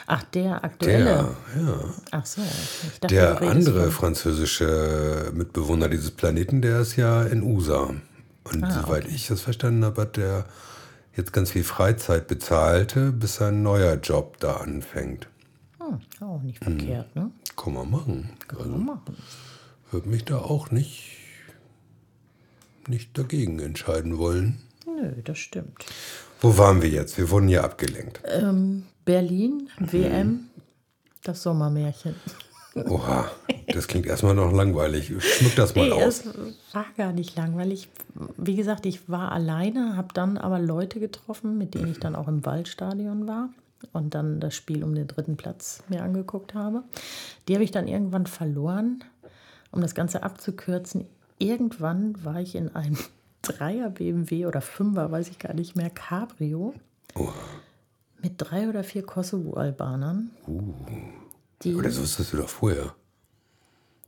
[0.07, 1.35] Ach, der aktuelle.
[1.55, 1.79] Der, ja.
[2.11, 2.41] Ach so.
[2.99, 7.93] Dachte, Der andere von- französische Mitbewohner dieses Planeten, der ist ja in USA.
[8.43, 10.45] Und Ah, soweit ich das verstanden habe, hat der
[11.15, 15.27] jetzt ganz viel Freizeit bezahlte, bis sein neuer Job da anfängt.
[15.79, 17.31] Hm, auch nicht verkehrt, ne?
[17.55, 18.29] Kann man machen.
[18.47, 19.15] Kann Also man machen.
[19.91, 21.13] würde mich da auch nicht,
[22.87, 24.59] nicht dagegen entscheiden wollen.
[24.99, 25.85] Nö, das stimmt.
[26.41, 27.17] Wo waren wir jetzt?
[27.17, 28.21] Wir wurden ja abgelenkt.
[28.25, 29.91] Ähm, Berlin, Mhm.
[29.93, 30.39] WM,
[31.23, 32.15] das Sommermärchen.
[32.89, 33.31] Oha,
[33.73, 35.07] das klingt erstmal noch langweilig.
[35.19, 36.25] Schmück das mal Nee, aus.
[36.25, 36.25] es
[36.73, 37.89] war gar nicht langweilig.
[38.37, 42.27] Wie gesagt, ich war alleine, habe dann aber Leute getroffen, mit denen ich dann auch
[42.27, 43.49] im Waldstadion war
[43.93, 46.83] und dann das Spiel um den dritten Platz mir angeguckt habe.
[47.47, 49.03] Die habe ich dann irgendwann verloren.
[49.71, 51.05] Um das Ganze abzukürzen,
[51.39, 52.97] irgendwann war ich in einem
[53.47, 56.73] Dreier BMW oder Fünfer, weiß ich gar nicht mehr, Cabrio
[58.21, 60.31] mit drei oder vier Kosovo-Albanern.
[61.61, 62.93] Die, Oder das wusstest du doch vorher.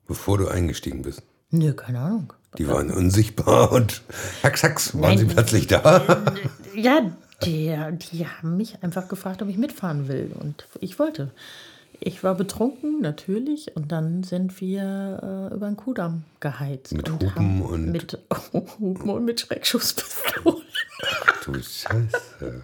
[0.07, 1.21] Bevor du eingestiegen bist.
[1.51, 2.33] nö, keine Ahnung.
[2.57, 4.01] Die waren unsichtbar und
[4.41, 5.35] hacks, hacks, waren sie Nein.
[5.35, 6.23] plötzlich da.
[6.75, 7.11] Ja,
[7.43, 7.75] die,
[8.11, 10.31] die haben mich einfach gefragt, ob ich mitfahren will.
[10.39, 11.31] Und ich wollte.
[12.01, 13.75] Ich war betrunken, natürlich.
[13.75, 16.93] Und dann sind wir äh, über den Kudamm geheizt.
[16.93, 18.17] Mit und Hupen und- Mit
[18.53, 20.63] Hupen und mit Schreckschusspistolen.
[21.45, 22.61] Du Scheiße.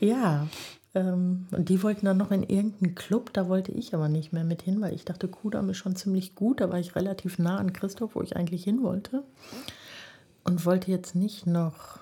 [0.00, 0.46] ja.
[0.94, 3.32] Ähm, und die wollten dann noch in irgendeinen Club.
[3.32, 6.34] Da wollte ich aber nicht mehr mit hin, weil ich dachte, Kudamm ist schon ziemlich
[6.34, 6.60] gut.
[6.60, 9.22] Da war ich relativ nah an Christoph, wo ich eigentlich hin wollte.
[10.44, 11.98] Und wollte jetzt nicht noch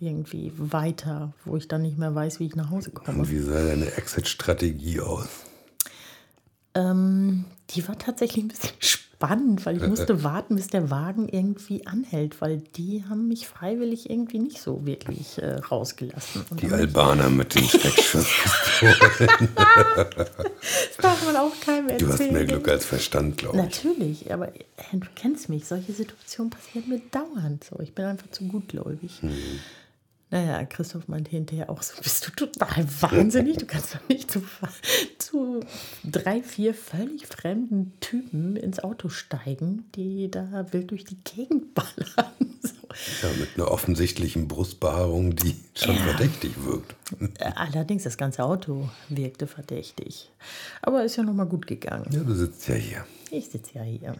[0.00, 3.18] irgendwie weiter, wo ich dann nicht mehr weiß, wie ich nach Hause komme.
[3.18, 5.28] Und wie sah deine Exit-Strategie aus?
[6.74, 11.86] Ähm, die war tatsächlich ein bisschen spannend, weil ich musste warten, bis der Wagen irgendwie
[11.86, 16.44] anhält, weil die haben mich freiwillig irgendwie nicht so wirklich äh, rausgelassen.
[16.50, 18.94] Und Die Albaner mit den Schreckschusspistolen.
[19.56, 22.10] das darf man auch keinem erzählen.
[22.10, 23.62] Du hast mehr Glück als Verstand, glaube ich.
[23.62, 24.60] Natürlich, aber äh,
[24.92, 27.80] du kennst mich, solche Situationen passieren mir dauernd so.
[27.80, 29.22] Ich bin einfach zu gutgläubig.
[30.28, 33.58] Naja, Christoph meinte hinterher auch so, bist du total wahnsinnig?
[33.58, 34.42] Du kannst doch nicht zu,
[35.18, 35.60] zu
[36.04, 42.32] drei, vier völlig fremden Typen ins Auto steigen, die da wild durch die Gegend ballern.
[42.60, 42.72] So.
[43.22, 46.02] Ja, mit einer offensichtlichen Brustbehaarung, die schon Ja.
[46.02, 46.96] verdächtig wirkt.
[47.38, 50.32] Äh, Allerdings, das ganze Auto wirkte verdächtig.
[50.82, 52.06] Aber ist ja nochmal gut gegangen.
[52.10, 53.06] Ja, du sitzt ja hier.
[53.30, 54.16] Ich sitze ja hier.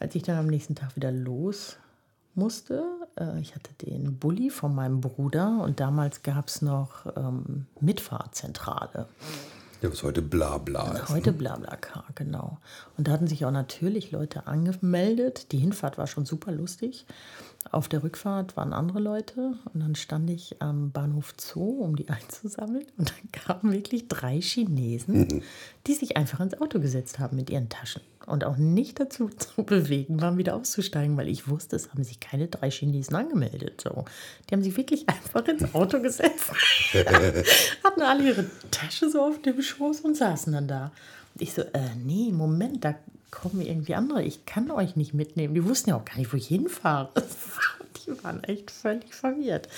[0.00, 1.76] Als ich dann am nächsten Tag wieder los
[2.38, 2.84] musste.
[3.18, 9.06] Äh, ich hatte den Bulli von meinem Bruder und damals gab es noch ähm, Mitfahrzentrale.
[9.80, 11.08] Ja, was heute Blabla ist.
[11.08, 12.58] Heute Blablacar, genau.
[12.96, 15.52] Und da hatten sich auch natürlich Leute angemeldet.
[15.52, 17.06] Die Hinfahrt war schon super lustig.
[17.70, 22.08] Auf der Rückfahrt waren andere Leute und dann stand ich am Bahnhof Zoo, um die
[22.08, 22.86] einzusammeln.
[22.96, 25.42] Und dann kamen wirklich drei Chinesen,
[25.86, 29.62] die sich einfach ins Auto gesetzt haben mit ihren Taschen und auch nicht dazu zu
[29.62, 33.80] bewegen waren, wieder auszusteigen, weil ich wusste, es haben sich keine drei Chinesen angemeldet.
[33.82, 34.04] So.
[34.48, 36.52] Die haben sich wirklich einfach ins Auto gesetzt,
[37.84, 40.92] hatten alle ihre Tasche so auf dem Schoß und saßen dann da.
[41.34, 42.94] Und ich so, äh, nee, Moment, da
[43.30, 44.22] kommen irgendwie andere.
[44.22, 45.54] Ich kann euch nicht mitnehmen.
[45.54, 47.10] Die wussten ja auch gar nicht, wo ich hinfahre.
[48.06, 49.68] Die waren echt völlig verwirrt.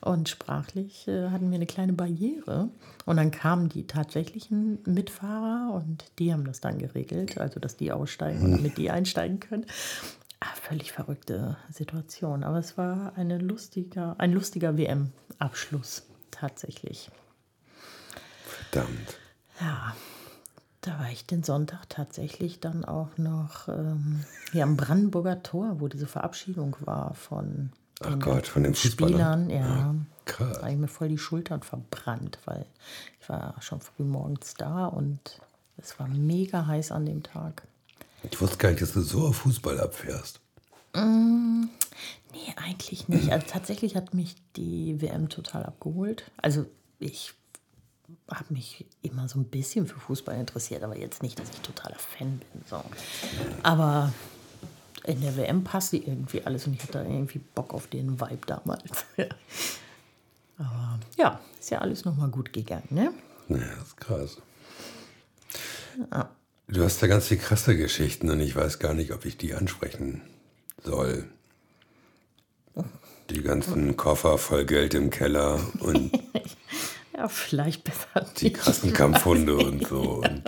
[0.00, 2.68] Und sprachlich äh, hatten wir eine kleine Barriere.
[3.06, 7.92] Und dann kamen die tatsächlichen Mitfahrer und die haben das dann geregelt, also dass die
[7.92, 9.66] aussteigen und damit die einsteigen können.
[10.40, 12.44] Ah, völlig verrückte Situation.
[12.44, 17.10] Aber es war eine lustiger, ein lustiger WM-Abschluss tatsächlich.
[18.46, 19.18] Verdammt.
[19.60, 19.94] Ja,
[20.80, 25.88] da war ich den Sonntag tatsächlich dann auch noch ähm, hier am Brandenburger Tor, wo
[25.88, 27.70] diese Verabschiedung war von
[28.00, 29.44] Ach den Gott, von den Fußballern.
[29.44, 29.50] Spielern.
[29.50, 30.54] Ja, krass.
[30.54, 32.64] da habe ich mir voll die Schultern verbrannt, weil
[33.20, 35.40] ich war schon früh morgens da und
[35.76, 37.62] es war mega heiß an dem Tag.
[38.22, 40.40] Ich wusste gar nicht, dass du so auf Fußball abfährst.
[40.94, 43.32] Nee, eigentlich nicht.
[43.32, 46.30] Also tatsächlich hat mich die WM total abgeholt.
[46.42, 46.66] Also
[46.98, 47.34] ich
[48.30, 51.98] habe mich immer so ein bisschen für Fußball interessiert, aber jetzt nicht, dass ich totaler
[51.98, 52.62] Fan bin.
[52.68, 52.82] So.
[53.62, 54.12] Aber
[55.04, 59.04] in der WM passte irgendwie alles und ich hatte irgendwie Bock auf den Vibe damals.
[60.58, 63.12] aber ja, ist ja alles nochmal gut gegangen, ne?
[63.48, 64.36] Naja, das ist krass.
[66.68, 69.54] Du hast da ganz viel krasse Geschichten und ich weiß gar nicht, ob ich die
[69.54, 70.22] ansprechen
[70.82, 71.24] soll.
[73.30, 76.12] Die ganzen Koffer voll Geld im Keller und
[77.16, 78.56] Ja, vielleicht besser die nicht.
[78.56, 80.00] krassen Kampfhunde und so.
[80.24, 80.42] Und,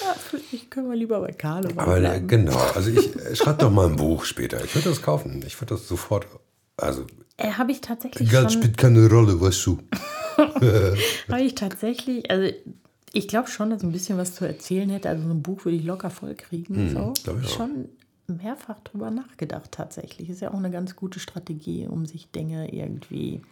[0.00, 2.26] Ja, vielleicht können wir lieber bei Carlo aber bleiben.
[2.28, 4.62] genau, also ich äh, schreibe doch mal ein Buch später.
[4.64, 5.42] Ich würde das kaufen.
[5.46, 6.26] Ich würde das sofort.
[6.76, 7.06] Also,
[7.36, 9.78] Äh, habe ich tatsächlich Geld spielt keine Rolle, weißt du.
[11.28, 12.50] Habe ich tatsächlich, also
[13.12, 15.08] ich glaube schon, dass ich ein bisschen was zu erzählen hätte.
[15.10, 16.90] Also so ein Buch würde ich locker voll kriegen.
[16.90, 17.12] so.
[17.22, 17.56] glaub ich auch.
[17.56, 17.88] Schon
[18.26, 20.30] mehrfach drüber nachgedacht tatsächlich.
[20.30, 23.42] Ist ja auch eine ganz gute Strategie, um sich Dinge irgendwie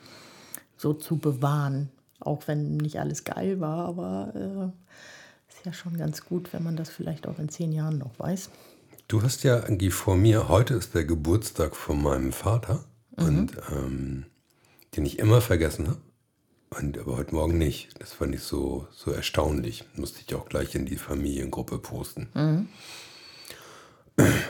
[0.80, 1.90] so zu bewahren.
[2.20, 6.76] Auch wenn nicht alles geil war, aber äh, ist ja schon ganz gut, wenn man
[6.76, 8.50] das vielleicht auch in zehn Jahren noch weiß.
[9.08, 12.84] Du hast ja irgendwie vor mir, heute ist der Geburtstag von meinem Vater,
[13.16, 14.26] und ähm,
[14.96, 16.00] den ich immer vergessen habe.
[16.70, 18.00] Und aber heute Morgen nicht.
[18.00, 19.84] Das fand ich so, so erstaunlich.
[19.96, 22.68] Musste ich auch gleich in die Familiengruppe posten.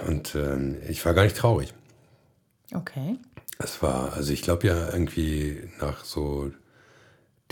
[0.07, 1.73] Und ähm, ich war gar nicht traurig.
[2.73, 3.19] Okay.
[3.59, 6.51] Es war, also ich glaube ja irgendwie nach so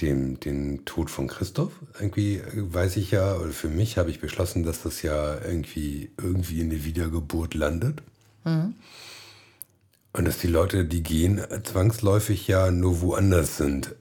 [0.01, 4.62] dem, dem Tod von Christoph, irgendwie weiß ich ja, oder für mich habe ich beschlossen,
[4.62, 8.03] dass das ja irgendwie, irgendwie in der Wiedergeburt landet.
[8.45, 13.95] Und dass die Leute, die gehen, zwangsläufig ja nur woanders sind.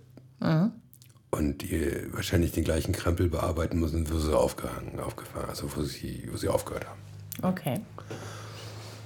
[1.31, 6.29] Und die wahrscheinlich den gleichen Krempel bearbeiten müssen, wo sie aufgehangen, aufgefangen, also wo sie,
[6.31, 7.01] wo sie aufgehört haben.
[7.41, 7.81] Okay.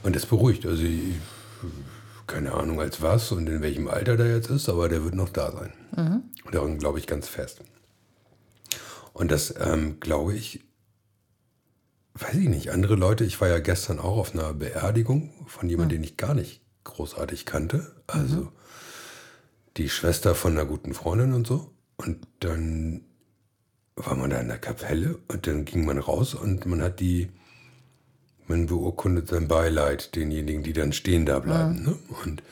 [0.04, 0.66] Und das beruhigt.
[0.66, 1.16] Also ich,
[2.32, 5.30] keine Ahnung als was und in welchem Alter der jetzt ist, aber der wird noch
[5.30, 5.74] da sein.
[6.46, 7.62] Und daran glaube ich ganz fest.
[9.14, 10.62] Und das ähm, glaube ich,
[12.16, 15.98] weiß ich nicht, andere Leute, ich war ja gestern auch auf einer Beerdigung von jemandem,
[15.98, 17.96] den ich gar nicht großartig kannte.
[18.08, 18.52] Also
[19.78, 21.72] die Schwester von einer guten Freundin und so.
[21.98, 23.06] Und dann
[23.96, 27.30] war man da in der Kapelle und dann ging man raus und man hat die,
[28.52, 31.84] man beurkundet sein Beileid denjenigen, die dann stehen da bleiben.
[31.84, 31.96] Ne?
[32.24, 32.44] Und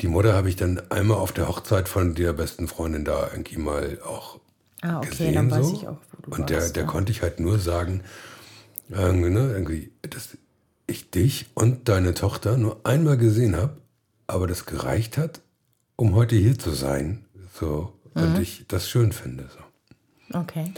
[0.00, 3.58] die Mutter habe ich dann einmal auf der Hochzeit von der besten Freundin da irgendwie
[3.58, 4.38] mal auch
[4.82, 5.34] Ah, okay, gesehen.
[5.34, 5.72] dann weiß so.
[5.74, 6.88] ich auch, wo du Und der, warst, der ja.
[6.88, 8.02] konnte ich halt nur sagen,
[8.88, 10.36] irgendwie, ne, irgendwie, dass
[10.86, 13.76] ich dich und deine Tochter nur einmal gesehen habe,
[14.26, 15.40] aber das gereicht hat,
[15.96, 17.24] um heute hier zu sein.
[17.58, 18.40] So, und Mhm.
[18.40, 19.48] ich das schön finde.
[19.54, 20.38] So.
[20.38, 20.72] Okay.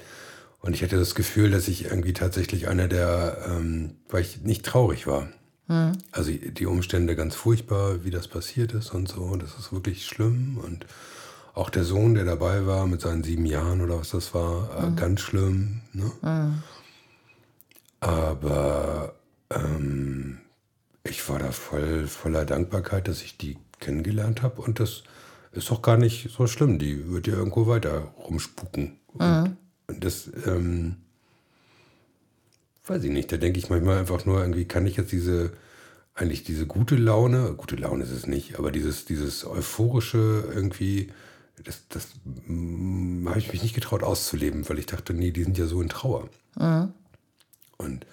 [0.63, 4.65] Und ich hatte das Gefühl, dass ich irgendwie tatsächlich einer der, ähm, weil ich nicht
[4.65, 5.29] traurig war.
[6.13, 9.37] Also die Umstände ganz furchtbar, wie das passiert ist und so.
[9.37, 10.59] Das ist wirklich schlimm.
[10.63, 10.87] Und
[11.55, 14.91] auch der Sohn, der dabei war mit seinen sieben Jahren oder was das war, äh,
[14.95, 15.81] ganz schlimm.
[15.93, 16.13] Ne?
[18.01, 19.15] Aber
[19.51, 20.39] ähm,
[21.03, 24.63] ich war da voll voller Dankbarkeit, dass ich die kennengelernt habe.
[24.63, 25.03] Und das
[25.51, 26.79] ist doch gar nicht so schlimm.
[26.79, 28.99] Die wird ja irgendwo weiter rumspuken.
[29.09, 29.57] Und, und
[29.99, 30.97] das, ähm,
[32.87, 35.53] weiß ich nicht, da denke ich manchmal einfach nur, irgendwie kann ich jetzt diese
[36.15, 41.11] eigentlich diese gute Laune, gute Laune ist es nicht, aber dieses, dieses euphorische irgendwie,
[41.65, 42.09] das, das
[42.47, 45.81] mm, habe ich mich nicht getraut auszuleben, weil ich dachte, nee, die sind ja so
[45.81, 46.29] in Trauer.
[46.57, 46.93] Mhm.
[47.79, 48.07] Und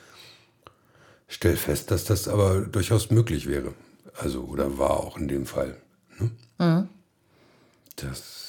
[1.27, 3.73] stell fest, dass das aber durchaus möglich wäre.
[4.17, 5.75] Also, oder war auch in dem Fall.
[6.19, 6.31] Ne?
[6.57, 6.89] Mhm.
[7.97, 8.48] Das,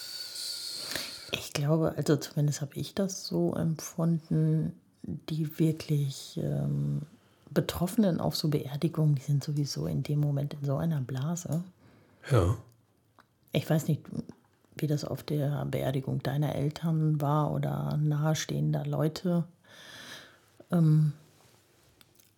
[1.32, 4.72] Ich glaube, also zumindest habe ich das so empfunden,
[5.02, 7.02] die wirklich ähm,
[7.50, 11.64] Betroffenen auf so Beerdigungen, die sind sowieso in dem Moment in so einer Blase.
[12.30, 12.56] ja,
[13.52, 14.02] Ich weiß nicht,
[14.76, 19.44] wie das auf der Beerdigung deiner Eltern war oder nahestehender Leute.
[20.70, 21.12] Ähm,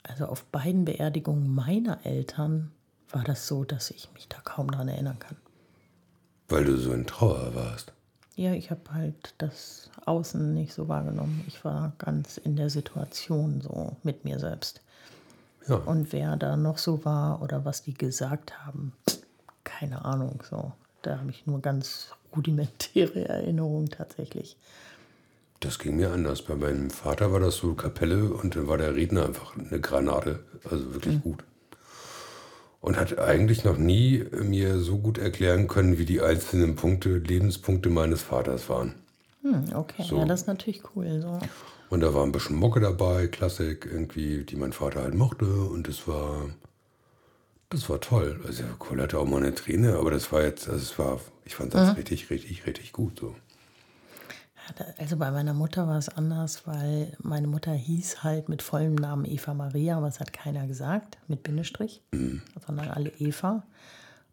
[0.03, 2.72] also auf beiden Beerdigungen meiner Eltern
[3.11, 5.36] war das so, dass ich mich da kaum daran erinnern kann.
[6.49, 7.93] weil du so in Trauer warst.
[8.37, 11.45] Ja, ich habe halt das Außen nicht so wahrgenommen.
[11.47, 14.80] Ich war ganz in der Situation so mit mir selbst.
[15.68, 18.93] Ja, Und wer da noch so war oder was die gesagt haben,
[19.64, 20.43] keine Ahnung.
[20.49, 20.72] So,
[21.03, 24.57] da habe ich nur ganz rudimentäre Erinnerungen tatsächlich.
[25.61, 26.43] das ging mir anders.
[26.43, 30.41] Bei meinem Vater war das so Kapelle und dann war der Redner einfach eine Granate.
[30.68, 31.45] Also wirklich gut.
[32.83, 37.89] Und hat eigentlich noch nie mir so gut erklären können, wie die einzelnen Punkte, Lebenspunkte
[37.89, 38.97] meines Vaters waren.
[39.43, 40.18] Hm, okay, So.
[40.18, 41.20] ja, das ist natürlich cool.
[41.22, 41.39] So.
[41.91, 45.47] Und da war ein bisschen Mocke dabei, Klassik irgendwie, die mein Vater halt mochte.
[45.47, 46.47] Und das war,
[47.70, 48.41] das war toll.
[48.47, 51.55] Also Kohl hatte auch mal eine Träne, aber das war jetzt, also es war, ich
[51.55, 53.35] fand das richtig, richtig, richtig gut so.
[54.79, 58.95] Ja, Also bei meiner Mutter war es anders, weil meine Mutter hieß halt mit vollem
[58.95, 62.03] Namen Eva Maria, aber es hat keiner gesagt, mit Bindestrich,
[62.67, 63.63] sondern alle Eva.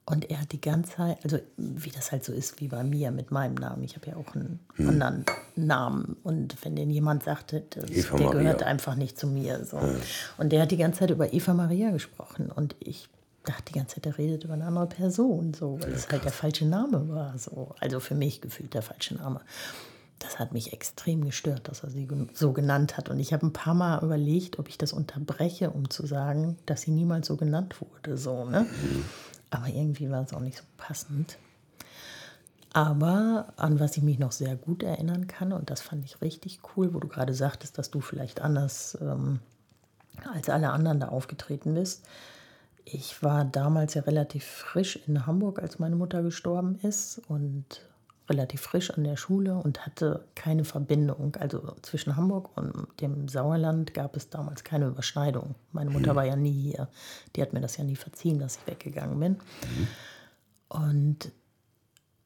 [0.06, 3.12] Und er hat die ganze Zeit, also wie das halt so ist, wie bei mir
[3.12, 3.84] mit meinem Namen.
[3.84, 5.24] Ich habe ja auch einen anderen
[5.56, 6.18] Namen.
[6.24, 8.32] Und wenn denn jemand sagte, das, der Maria.
[8.32, 9.64] gehört einfach nicht zu mir.
[9.66, 9.80] So.
[10.40, 12.50] Und der hat die ganze Zeit über Eva Maria gesprochen.
[12.50, 13.08] Und ich
[13.44, 16.32] dachte die ganze Zeit, er redet über eine andere Person, so, weil es halt der
[16.32, 17.38] falsche Name war.
[17.38, 17.76] So.
[17.80, 19.42] Also für mich gefühlt der falsche Name.
[20.20, 23.10] Das hat mich extrem gestört, dass er sie so genannt hat.
[23.10, 26.82] Und ich habe ein paar Mal überlegt, ob ich das unterbreche, um zu sagen, dass
[26.82, 28.18] sie niemals so genannt wurde.
[28.18, 28.66] So, ne?
[29.50, 31.38] Aber irgendwie war es auch nicht so passend.
[32.74, 36.60] Aber an was ich mich noch sehr gut erinnern kann, und das fand ich richtig
[36.76, 39.40] cool, wo du gerade sagtest, dass du vielleicht anders ähm,
[40.34, 42.06] als alle anderen da aufgetreten bist.
[42.86, 47.82] Ich war damals ja relativ frisch in Hamburg, als meine Mutter gestorben ist und
[48.30, 51.36] relativ frisch an der Schule und hatte keine Verbindung.
[51.40, 55.56] Also zwischen Hamburg und dem Sauerland gab es damals keine Überschneidung.
[55.72, 56.88] Meine Mutter war ja nie hier.
[57.36, 59.38] Die hat mir das ja nie verziehen, dass ich weggegangen bin.
[60.68, 61.32] Und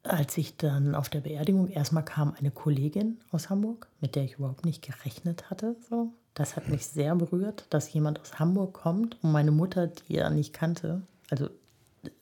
[0.02, 4.34] als ich dann auf der Beerdigung, erstmal kam eine Kollegin aus Hamburg, mit der ich
[4.34, 5.76] überhaupt nicht gerechnet hatte.
[5.88, 6.12] So.
[6.34, 10.30] Das hat mich sehr berührt, dass jemand aus Hamburg kommt und meine Mutter, die er
[10.30, 11.48] nicht kannte, also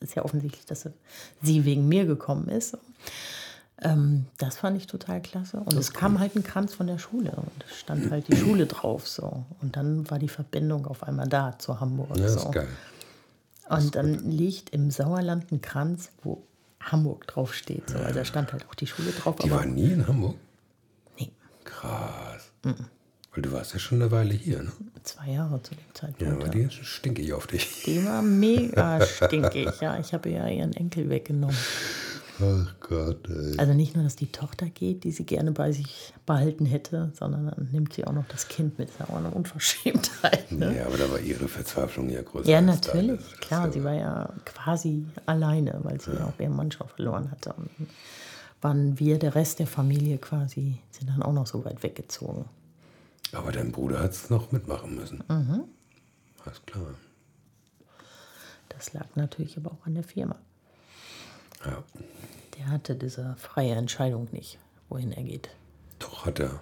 [0.01, 0.89] ist ja offensichtlich, dass
[1.41, 2.79] sie wegen mir gekommen ist.
[3.85, 5.59] Ähm, das fand ich total klasse.
[5.59, 8.67] Und es kam halt ein Kranz von der Schule und es stand halt die Schule
[8.67, 9.09] drauf.
[9.09, 9.45] So.
[9.61, 12.11] Und dann war die Verbindung auf einmal da zu Hamburg.
[12.17, 12.49] Ja, das so.
[12.49, 12.69] ist geil.
[13.69, 16.43] Und dann liegt im Sauerland ein Kranz, wo
[16.81, 17.91] Hamburg draufsteht.
[17.91, 17.99] So.
[17.99, 19.37] Also da stand halt auch die Schule drauf.
[19.37, 20.37] Die aber war nie in Hamburg?
[21.19, 21.31] nee,
[21.65, 22.51] Krass.
[22.63, 24.73] Weil du warst ja schon eine Weile hier, ne?
[25.05, 26.33] zwei Jahre zu dem Ja, Zeitpunkt.
[26.35, 27.83] aber Ja, die ist stinkig auf dich.
[27.87, 29.81] Die war mega stinkig.
[29.81, 31.57] Ja, ich habe ja ihren Enkel weggenommen.
[32.41, 33.59] Ach Gott, ey.
[33.59, 37.47] Also nicht nur, dass die Tochter geht, die sie gerne bei sich behalten hätte, sondern
[37.47, 38.89] dann nimmt sie auch noch das Kind mit.
[38.89, 40.51] Das ist ja auch eine Unverschämtheit.
[40.51, 40.77] Ne?
[40.77, 42.49] Ja, aber da war ihre Verzweiflung ja größer.
[42.49, 43.21] Ja, natürlich.
[43.21, 46.89] Das Klar, ist sie war ja quasi alleine, weil sie ja auch ihren Mann schon
[46.89, 47.53] verloren hatte.
[47.53, 47.71] Und
[48.63, 52.47] waren wir, der Rest der Familie quasi, sind dann auch noch so weit weggezogen.
[53.33, 55.23] Aber dein Bruder hat es noch mitmachen müssen.
[55.29, 55.65] Mhm.
[56.45, 56.95] Alles klar.
[58.69, 60.37] Das lag natürlich aber auch an der Firma.
[61.65, 61.83] Ja,
[62.59, 64.59] Der hatte diese freie Entscheidung nicht,
[64.89, 65.51] wohin er geht.
[65.99, 66.61] doch hat er.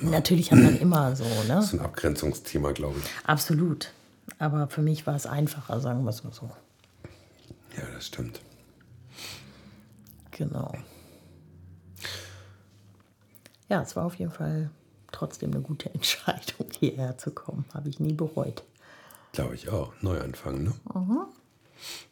[0.00, 1.48] Natürlich hat man immer so, ne?
[1.48, 3.04] Das ist ein Abgrenzungsthema, glaube ich.
[3.26, 3.92] Absolut.
[4.38, 6.50] Aber für mich war es einfacher, sagen wir es mal so.
[7.76, 8.40] Ja, das stimmt.
[10.32, 10.72] Genau.
[13.68, 14.70] Ja, es war auf jeden Fall
[15.12, 17.64] trotzdem eine gute Entscheidung, hierher zu kommen.
[17.74, 18.62] Habe ich nie bereut.
[19.32, 19.92] Glaube ich auch.
[20.00, 20.72] Neuanfang, ne?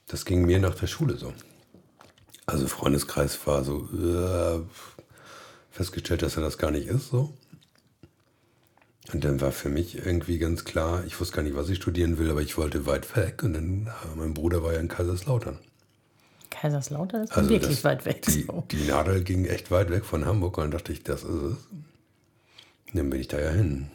[0.07, 1.32] Das ging mir nach der Schule so.
[2.49, 4.61] Also Freundeskreis war so äh,
[5.71, 7.35] festgestellt, dass er das gar nicht ist so.
[9.13, 12.19] Und dann war für mich irgendwie ganz klar, ich wusste gar nicht, was ich studieren
[12.19, 13.43] will, aber ich wollte weit weg.
[13.43, 15.59] Und dann, äh, mein Bruder war ja in Kaiserslautern.
[16.51, 18.23] Kaiserslautern ist Also wirklich das- weit weg.
[18.23, 18.65] Die, so.
[18.71, 21.57] die Nadel ging echt weit weg von Hamburg und dann dachte ich, das ist es.
[22.95, 23.91] Dann bin ich da ja hin.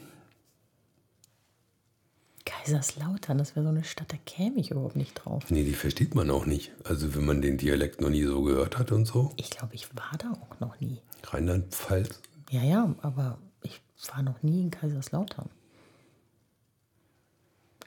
[2.45, 5.45] Kaiserslautern, das wäre so eine Stadt, da käme ich überhaupt nicht drauf.
[5.49, 6.71] Nee, die versteht man auch nicht.
[6.83, 9.31] Also wenn man den Dialekt noch nie so gehört hat und so.
[9.37, 10.99] Ich glaube, ich war da auch noch nie.
[11.25, 12.19] Rheinland-Pfalz.
[12.49, 13.81] Ja, ja, aber ich
[14.13, 15.49] war noch nie in Kaiserslautern.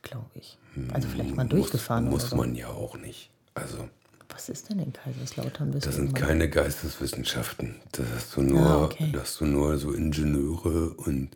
[0.02, 0.57] Glaube ich.
[0.92, 2.36] Also vielleicht mal durchgefahren Muss, oder muss so.
[2.36, 3.30] man ja auch nicht.
[3.54, 3.88] Also
[4.28, 5.72] Was ist denn in Kaiserslautern?
[5.72, 7.76] Das sind keine Geisteswissenschaften.
[7.92, 9.11] Das hast du nur, Ah, okay.
[9.12, 11.30] das hast du nur so Ingenieure und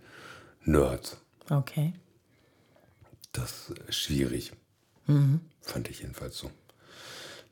[0.64, 1.16] Nerds.
[1.48, 1.92] Okay.
[3.32, 4.52] Das ist schwierig.
[5.06, 5.40] Mhm.
[5.62, 6.50] Fand ich jedenfalls so.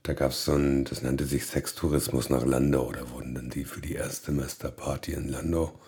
[0.02, 2.92] Da gab es so ein, das nannte sich Sextourismus nach Landau.
[2.92, 5.78] Da wurden dann die für die Erstsemesterparty in Landau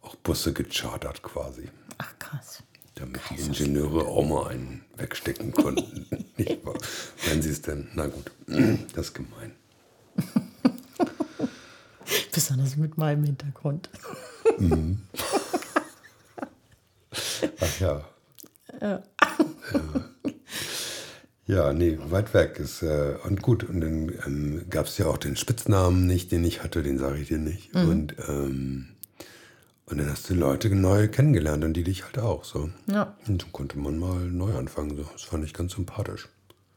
[0.00, 1.68] auch Busse gechartert quasi.
[1.98, 2.62] Ach krass.
[2.94, 6.06] Damit die Ingenieure auch mal einen wegstecken konnten.
[6.36, 6.78] Nicht wahr?
[7.26, 8.30] Wenn sie es denn, na gut,
[8.94, 9.52] das ist gemein.
[12.32, 13.90] Besonders mit meinem Hintergrund.
[17.60, 18.04] Ach ja.
[18.80, 19.02] Ja.
[21.46, 22.82] Ja, nee, weit weg ist.
[22.82, 26.62] Äh, und gut, und dann ähm, gab es ja auch den Spitznamen nicht, den ich
[26.62, 27.74] hatte, den sage ich dir nicht.
[27.74, 28.88] Und, ähm,
[29.86, 32.68] und dann hast du Leute neu kennengelernt und die dich halt auch so.
[32.86, 34.94] Ja, Und so konnte man mal neu anfangen.
[34.94, 35.04] So.
[35.10, 36.28] Das fand ich ganz sympathisch.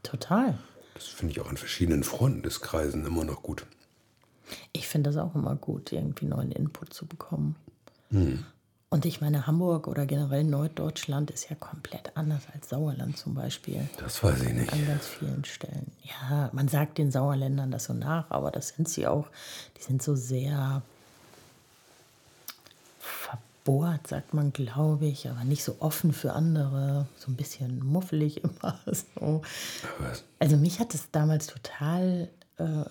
[0.04, 0.58] total.
[0.94, 3.66] Das finde ich auch in verschiedenen Freundeskreisen immer noch gut.
[4.72, 7.56] Ich finde das auch immer gut, irgendwie neuen Input zu bekommen.
[8.12, 8.46] Hm.
[8.94, 13.88] Und ich meine, Hamburg oder generell Norddeutschland ist ja komplett anders als Sauerland zum Beispiel.
[13.98, 14.74] Das weiß ich nicht.
[14.74, 15.90] An ganz vielen Stellen.
[16.04, 19.28] Ja, man sagt den Sauerländern das so nach, aber das sind sie auch.
[19.78, 20.82] Die sind so sehr
[23.00, 27.08] verbohrt, sagt man, glaube ich, aber nicht so offen für andere.
[27.18, 28.78] So ein bisschen muffelig immer.
[28.88, 29.42] So.
[30.40, 32.28] Also mich hat es damals total
[32.58, 32.84] äh,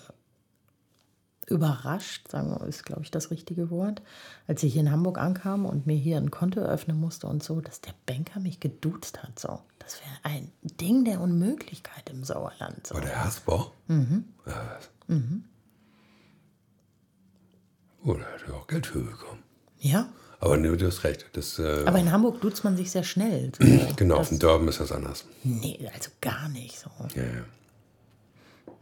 [1.51, 4.01] überrascht, sagen wir, ist glaube ich das richtige Wort,
[4.47, 7.61] als ich hier in Hamburg ankam und mir hier ein Konto öffnen musste und so,
[7.61, 9.39] dass der Banker mich geduzt hat.
[9.39, 12.87] So, das wäre ein Ding der Unmöglichkeit im Sauerland.
[12.87, 12.95] So.
[12.95, 13.71] War der Hasbau?
[13.87, 14.25] Mhm.
[14.45, 14.89] Ja, was?
[18.03, 19.43] Oh, da hat er auch Geld für bekommen.
[19.79, 21.25] Ja, Aber nee, du hast recht.
[21.33, 23.51] Das, äh, aber in Hamburg duzt man sich sehr schnell.
[23.55, 23.63] So.
[23.95, 25.25] genau, auf das, dem Dörben ist das anders.
[25.43, 26.89] Nee, also gar nicht so.
[27.15, 27.45] Ja, ja.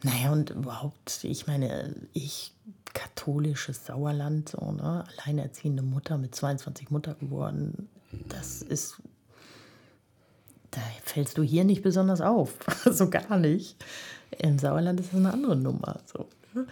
[0.03, 2.53] Naja, und überhaupt, ich meine, ich,
[2.93, 5.03] katholisches Sauerland, so, ne?
[5.17, 7.89] Alleinerziehende Mutter mit 22 Mutter geworden,
[8.29, 9.01] das ist.
[10.71, 12.53] Da fällst du hier nicht besonders auf.
[12.85, 13.83] so gar nicht.
[14.37, 15.99] Im Sauerland ist es eine andere Nummer.
[16.05, 16.27] So.
[16.53, 16.67] ne?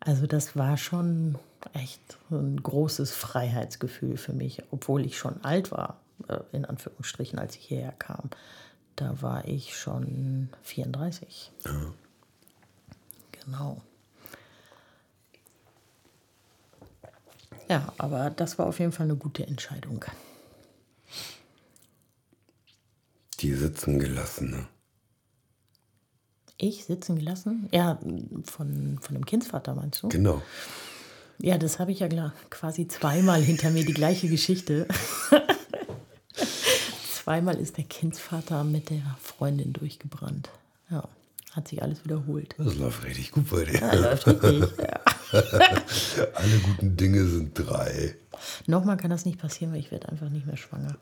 [0.00, 1.36] Also, das war schon
[1.72, 5.98] echt ein großes Freiheitsgefühl für mich, obwohl ich schon alt war,
[6.28, 8.30] äh, in Anführungsstrichen, als ich hierher kam.
[8.96, 11.52] Da war ich schon 34.
[13.48, 13.80] Genau.
[17.70, 20.04] Ja, aber das war auf jeden Fall eine gute Entscheidung.
[23.40, 24.66] Die sitzen gelassen, ne?
[26.58, 27.68] Ich sitzen gelassen?
[27.72, 27.98] Ja,
[28.44, 30.08] von, von dem Kindsvater meinst du?
[30.08, 30.42] Genau.
[31.38, 34.88] Ja, das habe ich ja quasi zweimal hinter mir die gleiche Geschichte.
[37.12, 40.50] zweimal ist der Kindsvater mit der Freundin durchgebrannt.
[40.90, 41.08] Ja,
[41.58, 42.54] hat sich alles wiederholt.
[42.58, 43.78] Das läuft richtig gut bei dir.
[43.80, 44.64] Ja, läuft richtig.
[44.78, 45.00] Ja.
[46.34, 48.14] Alle guten Dinge sind drei.
[48.66, 50.96] Nochmal kann das nicht passieren, weil ich werde einfach nicht mehr schwanger.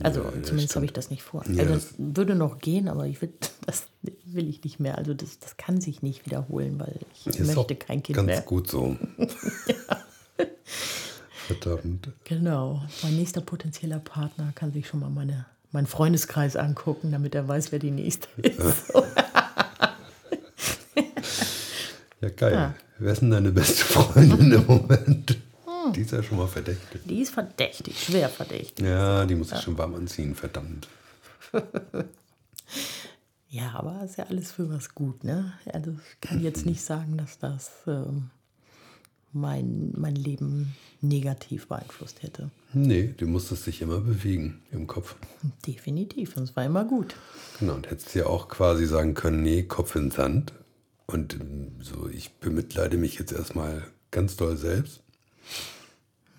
[0.00, 1.44] Also zumindest habe ich das nicht vor.
[1.48, 3.32] Ja, also, das- würde noch gehen, aber ich will,
[3.66, 3.84] das
[4.24, 4.98] will ich nicht mehr.
[4.98, 8.40] Also das, das kann sich nicht wiederholen, weil ich möchte kein Kind ganz mehr.
[8.42, 8.96] gut so.
[11.46, 12.08] Verdammt.
[12.24, 12.82] Genau.
[13.02, 15.44] Mein nächster potenzieller Partner kann sich schon mal meine,
[15.74, 18.92] meinen Freundeskreis angucken, damit er weiß, wer die nächste ist.
[22.20, 22.52] Ja, geil.
[22.54, 22.74] Ja.
[22.98, 25.36] Wer ist denn deine beste Freundin im Moment?
[25.66, 25.92] Hm.
[25.92, 27.02] Die ist ja schon mal verdächtig.
[27.04, 28.86] Die ist verdächtig, schwer verdächtig.
[28.86, 30.88] Ja, die muss ich schon warm anziehen, verdammt.
[33.54, 35.52] Ja, aber ist ja alles für was gut, ne?
[35.72, 38.30] Also ich kann jetzt nicht sagen, dass das ähm,
[39.34, 42.50] mein, mein Leben negativ beeinflusst hätte.
[42.72, 45.14] Nee, du musstest dich immer bewegen im Kopf.
[45.66, 47.14] Definitiv, und es war immer gut.
[47.60, 50.52] Genau, und hättest ja auch quasi sagen können, nee, Kopf in Sand.
[51.06, 55.00] Und ähm, so, ich bemitleide mich jetzt erstmal ganz doll selbst.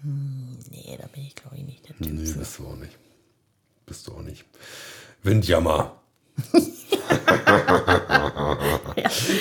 [0.03, 2.11] Nee, da bin ich glaube ich nicht der Typ.
[2.11, 2.39] Nee, für.
[2.39, 2.97] bist du auch nicht.
[3.85, 4.45] Bist du auch nicht.
[5.23, 6.01] Windjammer.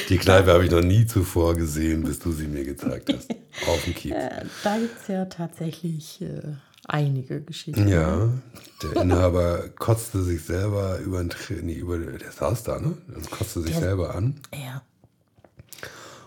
[0.08, 3.30] Die Kneipe habe ich noch nie zuvor gesehen, bis du sie mir gezeigt hast.
[3.68, 4.12] Auf dem Kiez.
[4.12, 6.54] Äh, da gibt es ja tatsächlich äh,
[6.86, 7.88] einige Geschichten.
[7.88, 8.28] Ja,
[8.82, 11.32] der Inhaber kotzte sich selber über den
[11.62, 12.96] nee, über der saß da, ne?
[13.14, 14.40] Und kotzte sich Der- selber an.
[14.52, 14.82] Ja.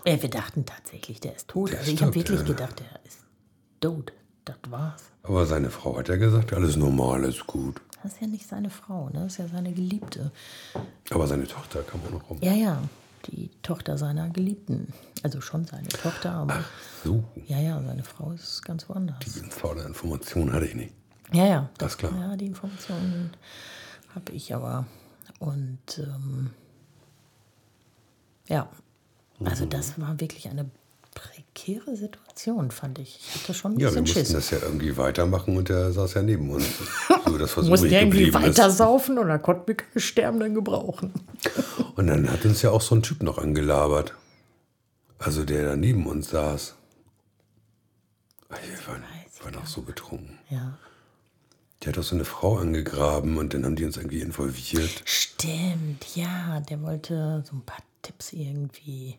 [0.04, 0.22] ja.
[0.22, 1.72] Wir dachten tatsächlich, der ist tot.
[1.72, 2.46] Der also ich habe wirklich ja.
[2.46, 3.18] gedacht, der ist
[3.80, 4.12] tot.
[4.44, 5.02] Das war's.
[5.22, 7.82] Aber seine Frau hat ja gesagt, alles normal, alles gut.
[8.02, 9.24] Das ist ja nicht seine Frau, ne?
[9.24, 10.30] Das ist ja seine Geliebte.
[11.10, 12.38] Aber seine Tochter kam auch noch rum.
[12.40, 12.82] Ja, ja,
[13.26, 14.92] die Tochter seiner Geliebten.
[15.22, 16.64] Also schon seine Tochter, aber
[17.04, 19.18] So, ja, ja, seine Frau ist ganz woanders.
[19.20, 20.94] die faule Information hatte ich nicht.
[21.32, 21.68] Ja, ja.
[21.78, 22.12] Das ist klar.
[22.18, 23.30] Ja, die Informationen
[24.14, 24.86] habe ich aber.
[25.38, 26.50] Und ähm,
[28.48, 28.68] ja,
[29.44, 29.70] also Mhm.
[29.70, 30.70] das war wirklich eine
[31.58, 33.18] prekäre Situation, fand ich.
[33.20, 34.50] Ich hatte schon ein Ja, wir bisschen mussten Schiss.
[34.50, 36.64] das ja irgendwie weitermachen und der saß ja neben uns.
[37.26, 38.80] So, das was Mussten übrig irgendwie geblieben weiter ist.
[39.18, 41.12] und da konnten wir keine Sterbenden gebrauchen.
[41.96, 44.14] Und dann hat uns ja auch so ein Typ noch angelabert.
[45.18, 46.76] Also der da neben uns saß.
[48.50, 50.38] Wir ich waren auch so betrunken.
[50.48, 50.78] Ja.
[51.82, 55.02] Der hat auch so eine Frau angegraben und dann haben die uns irgendwie involviert.
[55.04, 59.18] Stimmt, ja, der wollte so ein paar Tipps irgendwie.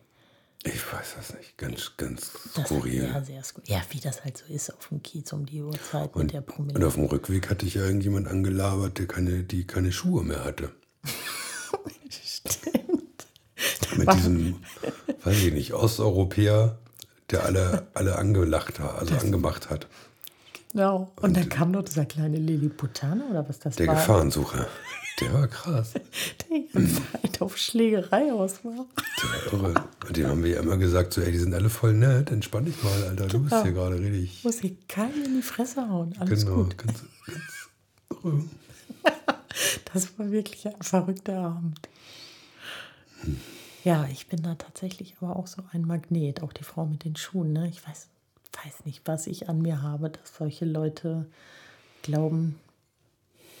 [0.62, 1.56] Ich weiß das nicht.
[1.56, 3.04] Ganz, ganz Das skurril.
[3.04, 3.70] Ja, sehr skurril.
[3.70, 6.40] Ja, wie das halt so ist auf dem Kiez um die Uhrzeit mit Und, der
[6.40, 6.84] und Prominenz.
[6.84, 10.70] auf dem Rückweg hatte ich ja irgendjemand angelabert, der keine, die keine Schuhe mehr hatte.
[12.10, 13.26] Stimmt.
[13.96, 14.56] Mit diesem,
[15.24, 16.78] weiß ich nicht, Osteuropäer,
[17.30, 19.86] der alle, alle angelacht hat, also angemacht hat.
[20.72, 21.10] Genau.
[21.20, 23.94] Und dann kam noch dieser kleine Lilliputaner oder was das Der war.
[23.96, 24.66] Gefahrensucher.
[25.26, 25.92] Der war krass.
[25.92, 28.86] Der ganze Zeit auf Schlägerei aus war.
[29.22, 29.84] Der war irre.
[30.06, 32.64] Und dem haben wir ja immer gesagt, so, ey, die sind alle voll nett, entspann
[32.64, 34.42] dich mal, Alter, du bist hier gerade richtig.
[34.44, 36.14] Muss ich keinen in die Fresse hauen.
[36.18, 36.78] Alles Genau, gut.
[36.78, 37.68] ganz, ganz
[38.24, 38.44] irre.
[39.92, 41.80] Das war wirklich ein verrückter Abend.
[43.84, 47.16] Ja, ich bin da tatsächlich aber auch so ein Magnet, auch die Frau mit den
[47.16, 47.52] Schuhen.
[47.52, 47.68] Ne?
[47.68, 48.06] Ich weiß,
[48.64, 51.26] weiß nicht, was ich an mir habe, dass solche Leute
[52.02, 52.56] glauben,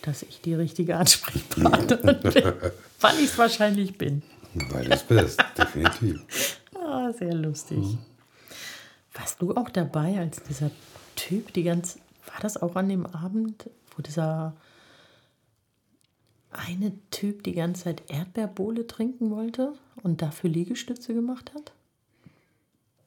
[0.02, 2.52] dass ich die richtige Ansprechpartnerin bin.
[3.00, 4.22] Weil ich es wahrscheinlich bin.
[4.54, 6.20] Weil du es bist, definitiv.
[6.82, 7.98] Ah, sehr lustig.
[9.12, 10.72] Warst du auch dabei, als dieser
[11.14, 11.98] Typ die ganze.
[12.26, 14.56] War das auch an dem Abend, wo dieser
[16.50, 21.72] eine Typ die ganze Zeit Erdbeerbohle trinken wollte und dafür Liegestütze gemacht hat?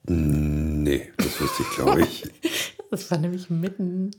[0.05, 2.23] Nee, das wusste ich, glaube ich.
[2.89, 4.11] Das war nämlich mitten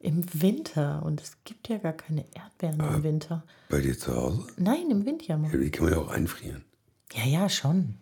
[0.00, 3.42] im Winter und es gibt ja gar keine Erdbeeren im Winter.
[3.68, 4.46] Bei dir zu Hause?
[4.56, 5.40] Nein, im Winterjahr.
[5.52, 6.64] Ja, die kann man ja auch einfrieren.
[7.12, 7.94] Ja, ja, schon.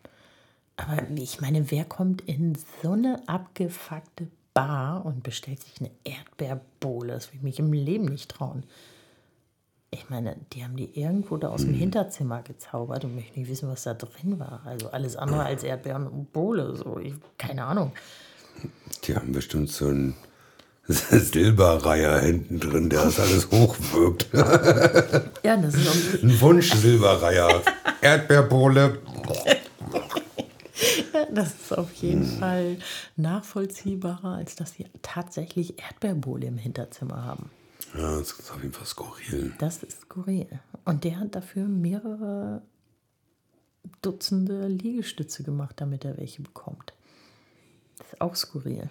[0.76, 7.14] Aber ich meine, wer kommt in so eine abgefuckte Bar und bestellt sich eine Erdbeerbohle?
[7.14, 8.64] Das würde ich mich im Leben nicht trauen.
[9.90, 13.68] Ich meine, die haben die irgendwo da aus dem Hinterzimmer gezaubert und möchte nicht wissen,
[13.68, 14.60] was da drin war.
[14.66, 16.76] Also alles andere als Erdbeeren und Bohle.
[16.76, 17.92] So, ich, keine Ahnung.
[19.04, 20.14] Die haben bestimmt so einen
[20.88, 24.28] Silberreiher hinten drin, der das alles hochwirkt.
[25.42, 27.62] Ja, das ist auch, Ein Wunsch-Silberreiher.
[28.00, 28.98] Erdbeerbohle.
[31.32, 32.78] das ist auf jeden Fall
[33.14, 37.50] nachvollziehbarer, als dass sie tatsächlich Erdbeerbohle im Hinterzimmer haben.
[37.96, 39.54] Ja, das ist auf jeden Fall skurril.
[39.58, 40.48] Das ist skurril.
[40.84, 42.62] Und der hat dafür mehrere
[44.02, 46.92] Dutzende Liegestütze gemacht, damit er welche bekommt.
[47.98, 48.88] Das ist auch skurril.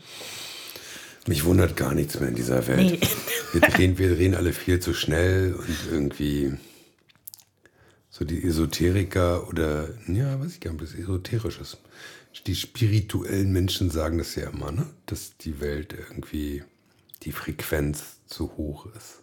[1.28, 3.00] Mich wundert gar nichts mehr in dieser Welt.
[3.02, 3.08] Nee.
[3.54, 6.58] Wir, drehen, wir drehen alle viel zu schnell und irgendwie
[8.10, 11.78] so die Esoteriker oder, ja, weiß ich gar nicht, was Esoterisches.
[12.46, 14.88] Die spirituellen Menschen sagen das ja immer, ne?
[15.06, 16.64] dass die Welt irgendwie,
[17.24, 19.22] die Frequenz zu hoch ist.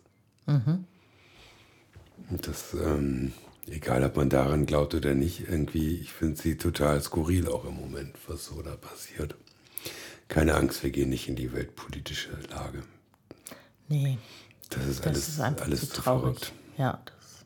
[2.30, 3.32] Und das, ähm,
[3.70, 7.74] egal ob man daran glaubt oder nicht, irgendwie, ich finde sie total skurril auch im
[7.74, 9.34] Moment, was so da passiert.
[10.32, 12.82] Keine Angst, wir gehen nicht in die weltpolitische Lage.
[13.88, 14.16] Nee,
[14.70, 16.22] Das ist das alles, ist einfach alles zu traurig.
[16.22, 16.52] verrückt.
[16.78, 17.44] Ja, das,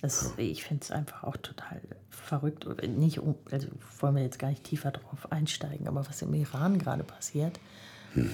[0.00, 1.78] das, ich finde es einfach auch total
[2.08, 2.66] verrückt.
[2.88, 3.20] Nicht,
[3.50, 7.60] also wollen wir jetzt gar nicht tiefer drauf einsteigen, aber was im Iran gerade passiert.
[8.14, 8.30] Hm.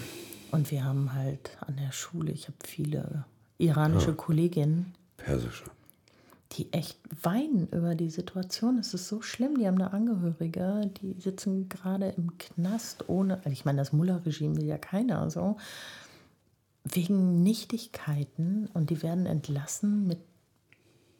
[0.52, 3.24] Und wir haben halt an der Schule, ich habe viele
[3.58, 5.64] iranische Kolleginnen, Persische.
[6.52, 8.78] Die echt weinen über die Situation.
[8.78, 9.58] Es ist so schlimm.
[9.58, 14.56] Die haben eine Angehörige, die sitzen gerade im Knast ohne, also ich meine, das Mullah-Regime
[14.56, 15.56] will ja keiner so,
[16.84, 20.18] wegen Nichtigkeiten und die werden entlassen mit,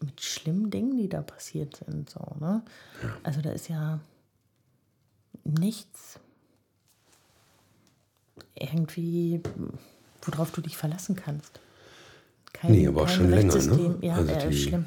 [0.01, 2.09] mit schlimmen Dingen, die da passiert sind.
[2.09, 2.63] So, ne?
[3.25, 3.99] Also da ist ja
[5.43, 6.21] nichts
[8.55, 9.41] irgendwie,
[10.23, 11.61] worauf du dich verlassen kannst.
[12.53, 13.99] Kein, Nee, aber auch schon länger, ne?
[14.03, 14.87] Ja, Also äh, die- schlimm.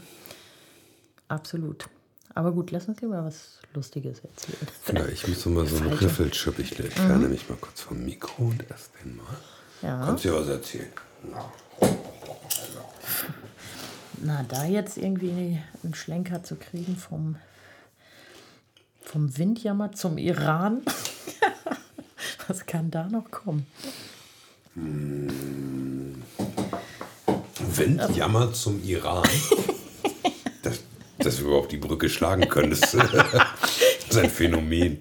[1.29, 1.87] Absolut.
[2.35, 5.05] Aber gut, lass uns lieber was Lustiges erzählen.
[5.05, 5.93] Ja, ich muss mal so einen.
[5.93, 6.59] Riffelchip.
[6.59, 9.25] Ich entferne mich mal kurz vom Mikro und esse den mal.
[9.81, 10.05] Ja.
[10.05, 10.89] Kannst du dir was erzählen?
[14.21, 17.37] Na, da jetzt irgendwie einen Schlenker zu kriegen vom,
[19.01, 20.81] vom Windjammer zum Iran.
[22.47, 23.65] was kann da noch kommen?
[27.57, 29.27] Windjammer zum Iran.
[31.19, 34.99] dass, wir überhaupt die Brücke schlagen können, das ist ein Phänomen.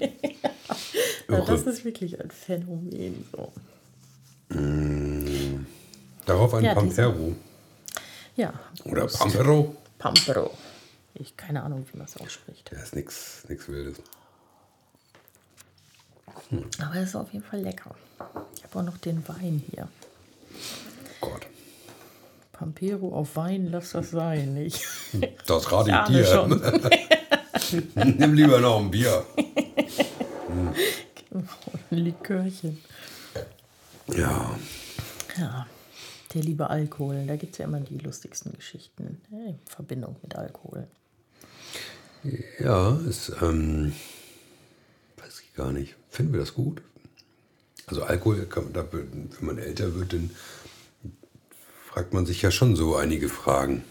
[1.28, 3.24] Ja, das ist wirklich ein Phänomen.
[3.32, 3.52] So.
[6.26, 7.34] Darauf ein Ja, Pampero.
[8.36, 8.52] Ja.
[8.84, 9.06] Oder.
[9.06, 9.76] Pampero.
[9.98, 10.50] Pampero.
[11.14, 12.70] Ich keine Ahnung, wie man es ausspricht.
[12.72, 14.00] Ja, ist nichts Wildes.
[16.80, 17.94] Aber es ist auf jeden Fall lecker.
[18.56, 19.88] Ich habe auch noch den Wein hier.
[22.58, 24.56] Pampero auf Wein, lass das sein.
[24.56, 24.84] Ich,
[25.46, 27.84] Das rate ich dir.
[28.04, 29.24] Nimm lieber noch ein Bier.
[31.90, 32.78] ein Likörchen.
[34.08, 34.58] Ja.
[35.36, 35.66] Ja,
[36.34, 37.26] der liebe Alkohol.
[37.28, 40.88] Da gibt es ja immer die lustigsten Geschichten äh, in Verbindung mit Alkohol.
[42.58, 43.92] Ja, ist, ähm,
[45.16, 45.94] weiß ich gar nicht.
[46.10, 46.82] Finden wir das gut?
[47.86, 50.30] Also Alkohol, kann, da, wenn man älter wird, dann
[51.98, 53.82] fragt man sich ja schon so einige Fragen.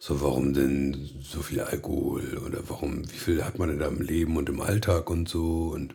[0.00, 2.36] So, warum denn so viel Alkohol?
[2.44, 5.68] Oder warum, wie viel hat man denn da im Leben und im Alltag und so?
[5.68, 5.94] Und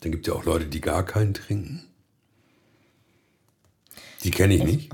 [0.00, 1.84] dann gibt es ja auch Leute, die gar keinen trinken.
[4.24, 4.90] Die kenne ich nicht.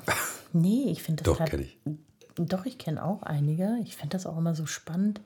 [0.52, 1.78] Nee, ich finde das Doch, kenne ich.
[2.36, 3.78] Doch, ich kenne auch einige.
[3.84, 5.22] Ich finde das auch immer so spannend.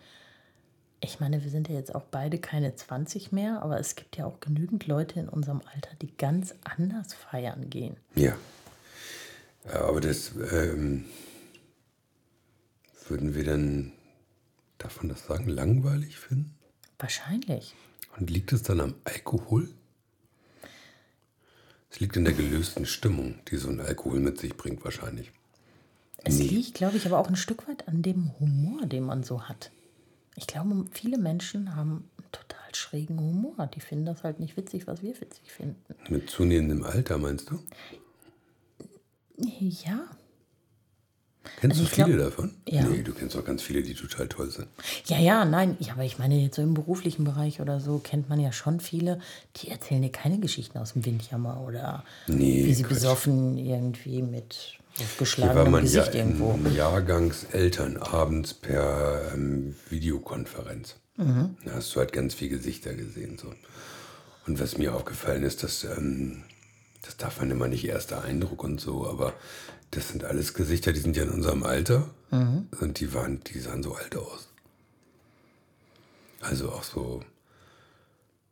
[1.01, 4.25] Ich meine, wir sind ja jetzt auch beide keine 20 mehr, aber es gibt ja
[4.25, 7.97] auch genügend Leute in unserem Alter, die ganz anders feiern gehen.
[8.15, 8.37] Ja.
[9.73, 11.05] Ja, Aber das ähm,
[13.09, 13.93] würden wir dann,
[14.79, 16.55] darf man das sagen, langweilig finden?
[16.99, 17.75] Wahrscheinlich.
[18.19, 19.69] Und liegt es dann am Alkohol?
[21.91, 25.33] Es liegt in der gelösten Stimmung, die so ein Alkohol mit sich bringt, wahrscheinlich.
[26.25, 26.49] Es Nee.
[26.49, 29.71] liegt, glaube ich, aber auch ein Stück weit an dem Humor, den man so hat.
[30.35, 33.69] Ich glaube, viele Menschen haben einen total schrägen Humor.
[33.75, 35.77] Die finden das halt nicht witzig, was wir witzig finden.
[36.09, 37.61] Mit zunehmendem Alter, meinst du?
[39.39, 40.01] Ja,
[41.61, 42.55] Kennst Also du ich glaub- viele davon?
[42.69, 42.83] Ja.
[42.85, 44.67] Nee, du kennst auch ganz viele, die total toll sind.
[45.07, 48.29] Ja, ja, nein, ja, aber ich meine, jetzt so im beruflichen Bereich oder so kennt
[48.29, 49.19] man ja schon viele,
[49.57, 52.95] die erzählen dir keine Geschichten aus dem Windjammer oder Nee, wie sie Quatsch.
[52.95, 56.53] besoffen irgendwie mit aufgeschlagenem man ja Gesicht irgendwo.
[56.53, 60.97] in Jahrgangseltern abends per ähm, Videokonferenz.
[61.17, 61.57] Mhm.
[61.65, 63.39] Da hast du halt ganz viele Gesichter gesehen.
[63.39, 63.55] So.
[64.47, 66.43] Und was mir aufgefallen ist, dass ähm,
[67.03, 69.33] das darf man immer nicht erster Eindruck und so, aber
[69.91, 72.69] das sind alles Gesichter, die sind ja in unserem Alter Mhm.
[72.81, 74.49] und die waren, die sahen so alt aus.
[76.41, 77.23] Also auch so,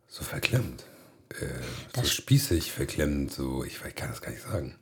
[0.08, 0.84] so verklemmt.
[1.30, 4.76] Äh, so spießig verklemmt, so, ich, ich kann das gar nicht sagen.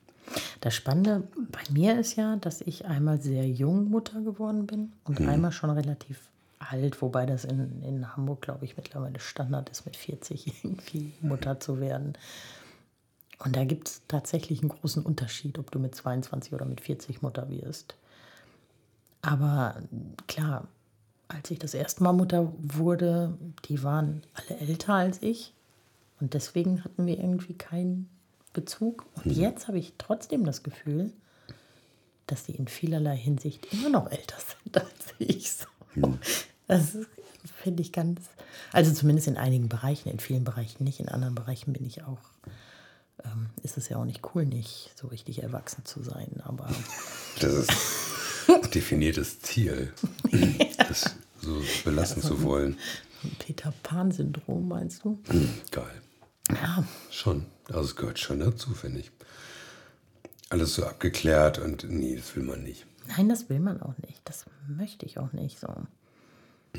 [0.60, 5.20] Das Spannende bei mir ist ja, dass ich einmal sehr jung Mutter geworden bin und
[5.20, 5.28] Mhm.
[5.28, 6.18] einmal schon relativ
[6.60, 11.60] alt, wobei das in, in Hamburg, glaube ich, mittlerweile Standard ist, mit 40 irgendwie Mutter
[11.60, 12.16] zu werden.
[13.38, 17.22] Und da gibt es tatsächlich einen großen Unterschied, ob du mit 22 oder mit 40
[17.22, 17.94] Mutter wirst.
[19.22, 19.76] Aber
[20.26, 20.68] klar,
[21.28, 25.52] als ich das erste Mal Mutter wurde, die waren alle älter als ich.
[26.20, 28.08] Und deswegen hatten wir irgendwie keinen
[28.52, 29.04] Bezug.
[29.16, 31.12] Und jetzt habe ich trotzdem das Gefühl,
[32.26, 35.52] dass die in vielerlei Hinsicht immer noch älter sind als ich.
[35.52, 35.66] So.
[36.66, 37.08] Das ist-
[37.56, 38.20] finde ich ganz,
[38.72, 42.18] also zumindest in einigen Bereichen, in vielen Bereichen nicht, in anderen Bereichen bin ich auch,
[43.24, 46.40] ähm, ist es ja auch nicht cool, nicht so richtig erwachsen zu sein.
[46.44, 46.68] Aber
[47.40, 47.72] Das ist
[48.74, 49.92] definiertes Ziel,
[50.88, 52.78] das so belassen zu wollen.
[53.38, 55.18] Peter Pan-Syndrom, meinst du?
[55.70, 56.02] Geil.
[56.50, 57.46] Ja, Schon.
[57.68, 59.10] Also es gehört schon dazu, finde ich.
[60.50, 62.86] Alles so abgeklärt und nee, das will man nicht.
[63.08, 64.20] Nein, das will man auch nicht.
[64.24, 65.68] Das möchte ich auch nicht so.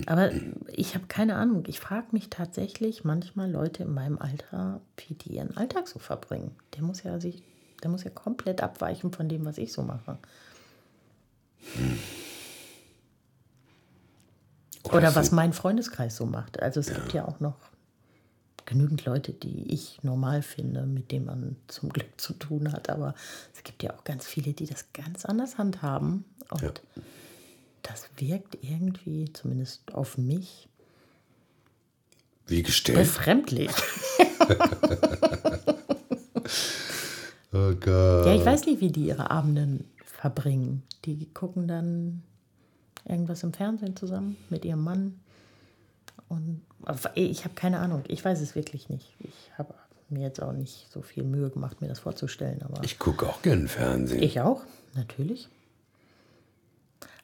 [0.07, 0.31] Aber
[0.67, 1.63] ich habe keine Ahnung.
[1.67, 6.51] Ich frage mich tatsächlich manchmal Leute in meinem Alter, wie die ihren Alltag so verbringen.
[6.75, 7.43] Der muss ja sich,
[7.81, 10.17] der muss ja komplett abweichen von dem, was ich so mache.
[14.83, 16.61] Oder das was mein Freundeskreis so macht.
[16.61, 17.55] Also es gibt ja auch noch
[18.65, 22.89] genügend Leute, die ich normal finde, mit denen man zum Glück zu tun hat.
[22.89, 23.15] Aber
[23.55, 26.25] es gibt ja auch ganz viele, die das ganz anders handhaben.
[26.49, 26.71] Und Ja.
[27.87, 30.67] Das wirkt irgendwie, zumindest auf mich,
[32.47, 32.97] Wie gestellt.
[32.99, 33.71] befremdlich.
[37.53, 38.25] Oh Gott.
[38.25, 40.83] Ja, ich weiß nicht, wie die ihre Abenden verbringen.
[41.05, 42.21] Die gucken dann
[43.07, 45.19] irgendwas im Fernsehen zusammen mit ihrem Mann.
[46.27, 46.61] Und
[47.13, 48.03] ich habe keine Ahnung.
[48.09, 49.13] Ich weiß es wirklich nicht.
[49.19, 49.73] Ich habe
[50.09, 52.61] mir jetzt auch nicht so viel Mühe gemacht, mir das vorzustellen.
[52.61, 54.21] Aber Ich gucke auch gern Fernsehen.
[54.21, 54.61] ich auch,
[54.95, 55.47] natürlich.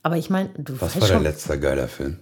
[0.04, 2.20] Aber ich meine, du Was war schon, letzte geiler Film?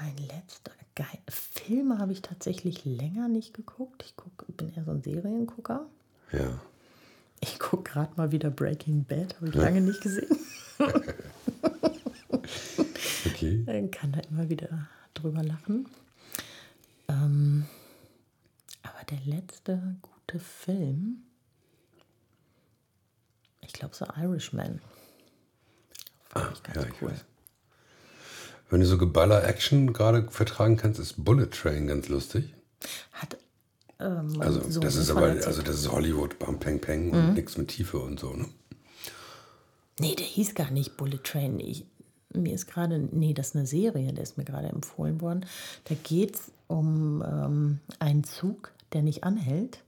[0.00, 1.06] mein letzter geil.
[1.28, 4.04] Filme habe ich tatsächlich länger nicht geguckt.
[4.04, 5.86] Ich guck, bin eher so ein Seriengucker.
[6.32, 6.60] Ja.
[7.40, 10.28] Ich gucke gerade mal wieder Breaking Bad, habe ich lange nicht gesehen.
[13.26, 13.62] Okay.
[13.66, 15.86] Dann kann da immer wieder drüber lachen.
[17.08, 17.66] Ähm,
[18.82, 21.22] aber der letzte gute Film,
[23.60, 24.80] ich glaube so Irishman.
[26.52, 27.10] Ich ganz Ah, Ja, ich cool.
[27.10, 27.24] weiß.
[28.70, 32.52] Wenn du so Geballer-Action gerade vertragen kannst, ist Bullet Train ganz lustig.
[33.12, 33.36] Hat
[33.98, 37.12] ähm, Also so das ist aber, also das ist Hollywood, Bam Peng Peng Mhm.
[37.14, 38.46] und nichts mit Tiefe und so, ne?
[40.00, 41.58] Nee, der hieß gar nicht Bullet Train.
[41.60, 41.84] Ich,
[42.32, 45.44] mir ist gerade, nee, das ist eine Serie, der ist mir gerade empfohlen worden.
[45.86, 49.82] Da geht es um ähm, einen Zug, der nicht anhält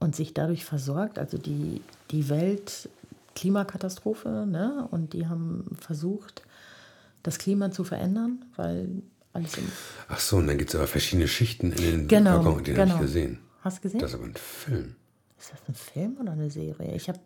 [0.00, 1.18] und sich dadurch versorgt.
[1.18, 2.88] Also die, die Welt,
[3.36, 4.88] Klimakatastrophe, ne?
[4.90, 6.42] Und die haben versucht,
[7.22, 8.88] das Klima zu verändern, weil
[9.32, 9.70] alles im.
[10.08, 12.84] Ach so, und dann gibt es aber verschiedene Schichten in den Genau, Waggon, den habe
[12.88, 12.94] genau.
[12.96, 13.38] ich gesehen.
[13.62, 14.00] Hast du gesehen?
[14.00, 14.96] Das ist aber ein Film.
[15.38, 16.94] ist das ein Film oder eine Serie?
[16.96, 17.18] Ich habe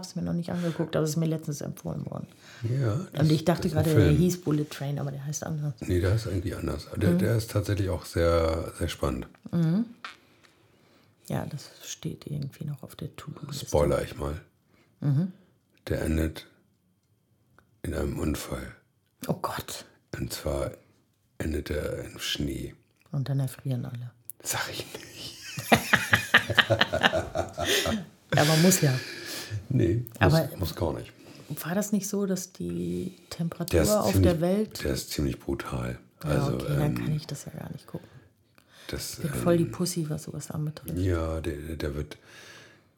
[0.00, 2.26] es mir noch nicht angeguckt, aber es ist mir letztens empfohlen worden.
[2.62, 3.00] Ja.
[3.12, 5.74] das- Und ich dachte gerade, der hieß Bullet Train, aber der heißt anders.
[5.80, 6.86] Nee, der ist irgendwie anders.
[6.96, 7.18] Der, Mhm.
[7.18, 9.26] der ist tatsächlich auch sehr, sehr spannend.
[11.28, 13.66] Ja, das steht irgendwie noch auf der To-Do-Liste.
[13.66, 14.40] Spoiler ich mal.
[15.00, 15.32] Mhm.
[15.88, 16.46] Der endet
[17.82, 18.74] in einem Unfall.
[19.28, 19.84] Oh Gott.
[20.16, 20.72] Und zwar
[21.38, 22.74] endet er im Schnee.
[23.12, 24.10] Und dann erfrieren alle.
[24.42, 25.36] Sag ich nicht.
[28.36, 28.98] Aber muss ja.
[29.68, 31.12] Nee, muss, Aber- muss gar nicht.
[31.62, 34.82] War das nicht so, dass die Temperatur Der auf ziemlich, der Welt.
[34.82, 35.96] der ist ziemlich brutal.
[36.24, 38.08] Ja, Also, okay, dann ähm, kann ich das ja gar nicht gucken.
[38.88, 40.98] das, Ich bin ähm, voll die Pussy, was sowas anbetrifft.
[40.98, 42.18] Ja, der, der wird,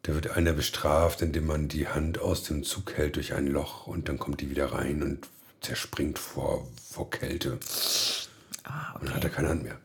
[0.08, 3.86] der wird einer bestraft, indem man die Hand aus dem Zug hält durch ein Loch
[3.86, 5.28] und dann kommt die wieder rein und
[5.60, 7.58] zerspringt vor, vor Kälte.
[8.64, 9.26] Ah, Und dann hat okay.
[9.26, 9.78] er keine Hand mehr.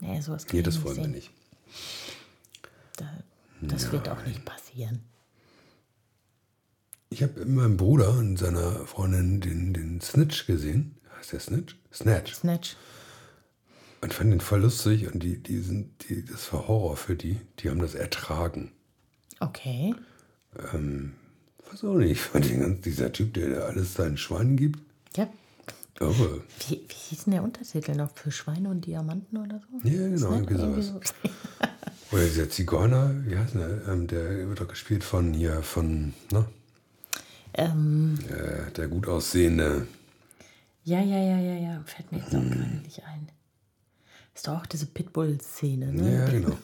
[0.00, 1.12] Nee, sowas kann Nee, das wollen wir sehen.
[1.12, 1.30] nicht.
[2.98, 3.10] Da,
[3.62, 5.00] das wird auch nicht passieren.
[7.08, 10.98] Ich habe mit meinem Bruder und seiner Freundin den, den Snitch gesehen.
[11.18, 11.76] Heißt der Snitch?
[11.90, 12.34] Snatch.
[12.34, 12.76] Snatch.
[14.04, 17.40] Und fand den voll lustig und die, die sind, die, das war Horror für die.
[17.60, 18.70] Die haben das ertragen.
[19.40, 19.94] Okay.
[21.70, 22.10] Weiß auch nicht.
[22.12, 24.78] Ich fand den ganz, dieser Typ, der alles seinen Schweinen gibt.
[25.16, 25.26] Ja.
[26.00, 26.42] Irre.
[26.68, 28.10] Wie, wie hieß denn der Untertitel noch?
[28.14, 29.88] Für Schweine und Diamanten oder so?
[29.88, 31.14] Ja, genau, irgendwie sowas.
[32.12, 33.88] Oder dieser Zigeuner, wie heißt der?
[33.88, 36.46] Ähm, der wird doch gespielt von hier, von, ne?
[37.54, 39.88] ähm, Äh, der gut aussehende.
[40.84, 41.82] ja, ja, ja, ja, ja.
[41.86, 43.28] Fällt mir jetzt auch gerade nicht ein.
[44.34, 46.14] Ist doch auch diese Pitbull-Szene, ne?
[46.14, 46.56] Ja, genau.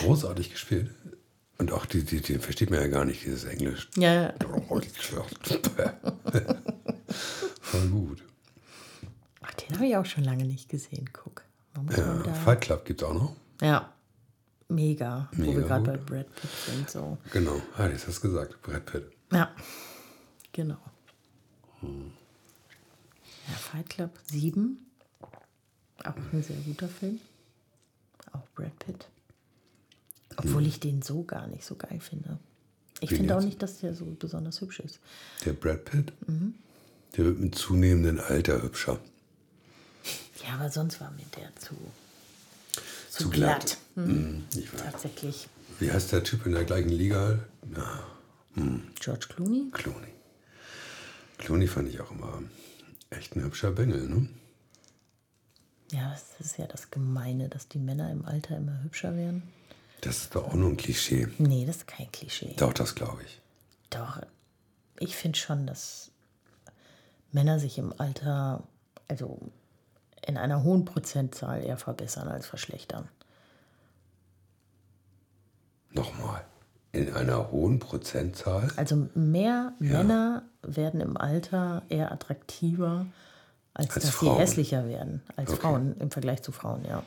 [0.00, 0.90] Großartig gespielt.
[1.58, 3.88] Und auch die, die, den versteht man ja gar nicht, dieses Englisch.
[3.96, 4.34] Ja, ja.
[7.60, 8.22] Voll gut.
[9.40, 11.08] Ach, den habe ich auch schon lange nicht gesehen.
[11.12, 11.42] Guck.
[11.96, 13.36] Ja, Fight Club gibt es auch noch.
[13.62, 13.92] ja.
[14.70, 15.30] Mega.
[15.32, 15.96] Wo wir Mega gerade bei.
[15.96, 16.90] Brad Pitt sind.
[16.90, 17.16] So.
[17.32, 17.58] Genau.
[17.78, 18.60] Ah, das hast du gesagt.
[18.60, 19.10] Brad Pitt.
[19.32, 19.50] Ja.
[20.52, 20.76] Genau.
[21.80, 21.88] Ja,
[23.56, 24.78] Fight Club 7.
[26.04, 27.20] Auch ein sehr guter Film.
[28.32, 29.06] Auch Brad Pitt.
[30.36, 32.38] Obwohl ich den so gar nicht so geil finde.
[33.00, 33.46] Ich Wen finde auch jetzt?
[33.46, 34.98] nicht, dass der so besonders hübsch ist.
[35.44, 36.54] Der Brad Pitt, Mhm.
[37.16, 38.98] der wird mit zunehmendem Alter hübscher.
[40.46, 41.74] Ja, aber sonst war mir der zu,
[43.10, 43.60] zu, Zu glatt.
[43.60, 43.78] glatt.
[43.94, 44.82] Hm, Hm, Ich weiß.
[44.82, 45.48] tatsächlich.
[45.80, 47.38] Wie heißt der Typ in der gleichen Liga?
[47.74, 48.04] Ja,
[49.00, 49.70] George Clooney?
[49.72, 50.08] Clooney.
[51.38, 52.42] Clooney fand ich auch immer
[53.10, 54.28] echt ein hübscher Bengel, ne?
[55.90, 59.42] Ja, das ist ja das Gemeine, dass die Männer im Alter immer hübscher werden.
[60.00, 61.28] Das ist doch auch nur ein Klischee.
[61.38, 62.54] Nee, das ist kein Klischee.
[62.56, 63.40] Doch, das glaube ich.
[63.90, 64.20] Doch,
[64.98, 66.10] ich finde schon, dass
[67.32, 68.62] Männer sich im Alter,
[69.08, 69.40] also
[70.26, 73.08] in einer hohen Prozentzahl eher verbessern als verschlechtern.
[75.90, 76.44] Nochmal.
[76.92, 78.70] In einer hohen Prozentzahl?
[78.76, 83.06] Also mehr Männer werden im Alter eher attraktiver,
[83.78, 84.34] als, Als dass Frauen.
[84.36, 85.22] sie hässlicher werden.
[85.36, 85.60] Als Okay.
[85.60, 87.02] Frauen im Vergleich zu Frauen, ja.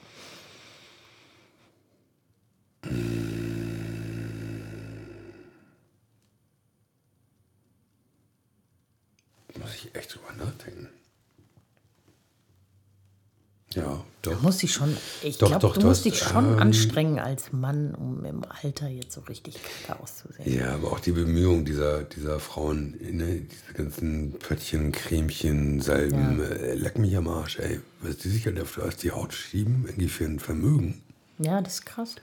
[9.59, 10.88] Muss ich echt drüber nachdenken.
[13.74, 14.41] Ja, Da doch.
[14.43, 17.51] muss ich schon, ich Doch, glaube, doch, du du musst dich schon ähm, anstrengen als
[17.51, 19.57] Mann, um im Alter jetzt so richtig
[19.88, 20.53] kacke auszusehen.
[20.53, 26.45] Ja, aber auch die Bemühungen dieser, dieser Frauen, ne, diese ganzen Pöttchen, Cremchen, Salben, Ja.
[26.45, 27.80] äh, leck mich am Arsch, ey.
[28.01, 31.01] Was die sich halt auf die Haut schieben, irgendwie für ein Vermögen.
[31.39, 32.15] Ja, das ist krass.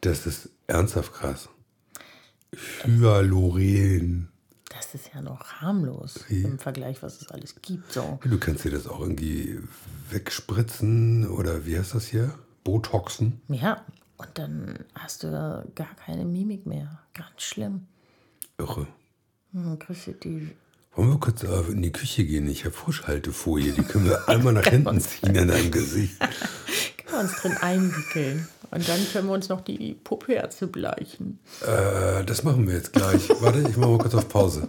[0.00, 1.48] Das ist ernsthaft krass.
[2.84, 4.28] Hyaluron.
[4.94, 7.92] Das ist ja noch harmlos im Vergleich, was es alles gibt.
[7.92, 8.20] So.
[8.22, 9.58] Du kannst dir das auch irgendwie
[10.08, 12.32] wegspritzen oder wie heißt das hier?
[12.62, 13.40] Botoxen.
[13.48, 13.84] Ja,
[14.18, 17.00] und dann hast du gar keine Mimik mehr.
[17.12, 17.88] Ganz schlimm.
[18.56, 18.86] Irre.
[19.52, 19.80] Hm,
[20.22, 20.52] die
[20.94, 22.46] Wollen wir kurz äh, in die Küche gehen?
[22.46, 26.20] Ich habe Frischhaltefolie, die können wir einmal nach hinten ziehen in deinem Gesicht.
[27.04, 28.48] können wir uns drin einwickeln.
[28.74, 31.38] Und dann können wir uns noch die Puppherze bleichen.
[31.62, 33.28] Äh, das machen wir jetzt gleich.
[33.40, 34.68] Warte, ich mache mal kurz auf Pause.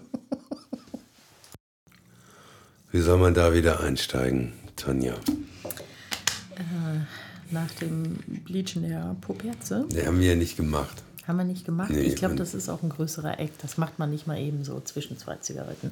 [2.91, 5.15] Wie soll man da wieder einsteigen, Tanja?
[7.51, 9.85] Nach dem Bleachen der Puppherze.
[9.91, 11.03] Die haben wir ja nicht gemacht.
[11.27, 11.89] Haben wir nicht gemacht.
[11.91, 13.51] Nee, ich glaube, das ist auch ein größerer Eck.
[13.61, 15.91] Das macht man nicht mal eben so zwischen zwei Zigaretten.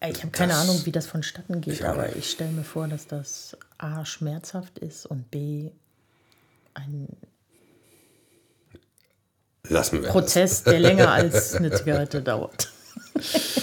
[0.00, 2.64] Äh, Ich habe keine Das- Ahnung, wie das vonstatten geht, Ich aber ich stelle mir
[2.64, 5.70] vor, dass das A schmerzhaft ist und B
[6.78, 7.08] ein
[9.68, 10.08] Lassen wir.
[10.08, 12.72] Prozess, der länger als eine Zigarette dauert.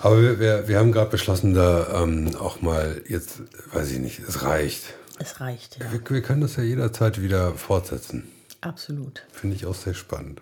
[0.00, 4.20] Aber wir, wir, wir haben gerade beschlossen, da ähm, auch mal jetzt, weiß ich nicht,
[4.20, 4.94] es reicht.
[5.18, 5.90] Es reicht, ja.
[5.90, 8.28] Wir, wir können das ja jederzeit wieder fortsetzen.
[8.60, 9.22] Absolut.
[9.32, 10.40] Finde ich auch sehr spannend.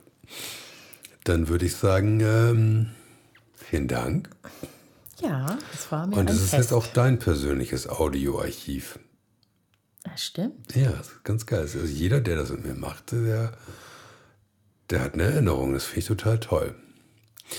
[1.25, 2.91] Dann würde ich sagen, ähm,
[3.55, 4.29] vielen Dank.
[5.23, 6.65] Ja, es war mir Und es ist Fest.
[6.65, 8.99] jetzt auch dein persönliches Audioarchiv.
[10.07, 10.75] Ah, stimmt.
[10.75, 10.93] Ja,
[11.25, 11.61] ganz geil.
[11.61, 13.53] Also jeder, der das mit mir macht, der,
[14.91, 15.73] der hat eine Erinnerung.
[15.73, 16.75] Das finde ich total toll.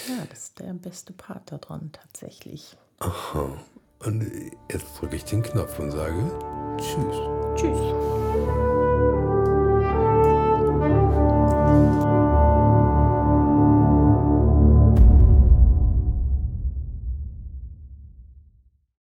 [0.07, 2.77] Ja, das ist der beste Part daran tatsächlich.
[2.99, 3.57] Aha.
[3.99, 4.31] Und
[4.71, 6.31] jetzt drücke ich den Knopf und sage
[6.77, 7.17] Tschüss.
[7.55, 8.47] Tschüss.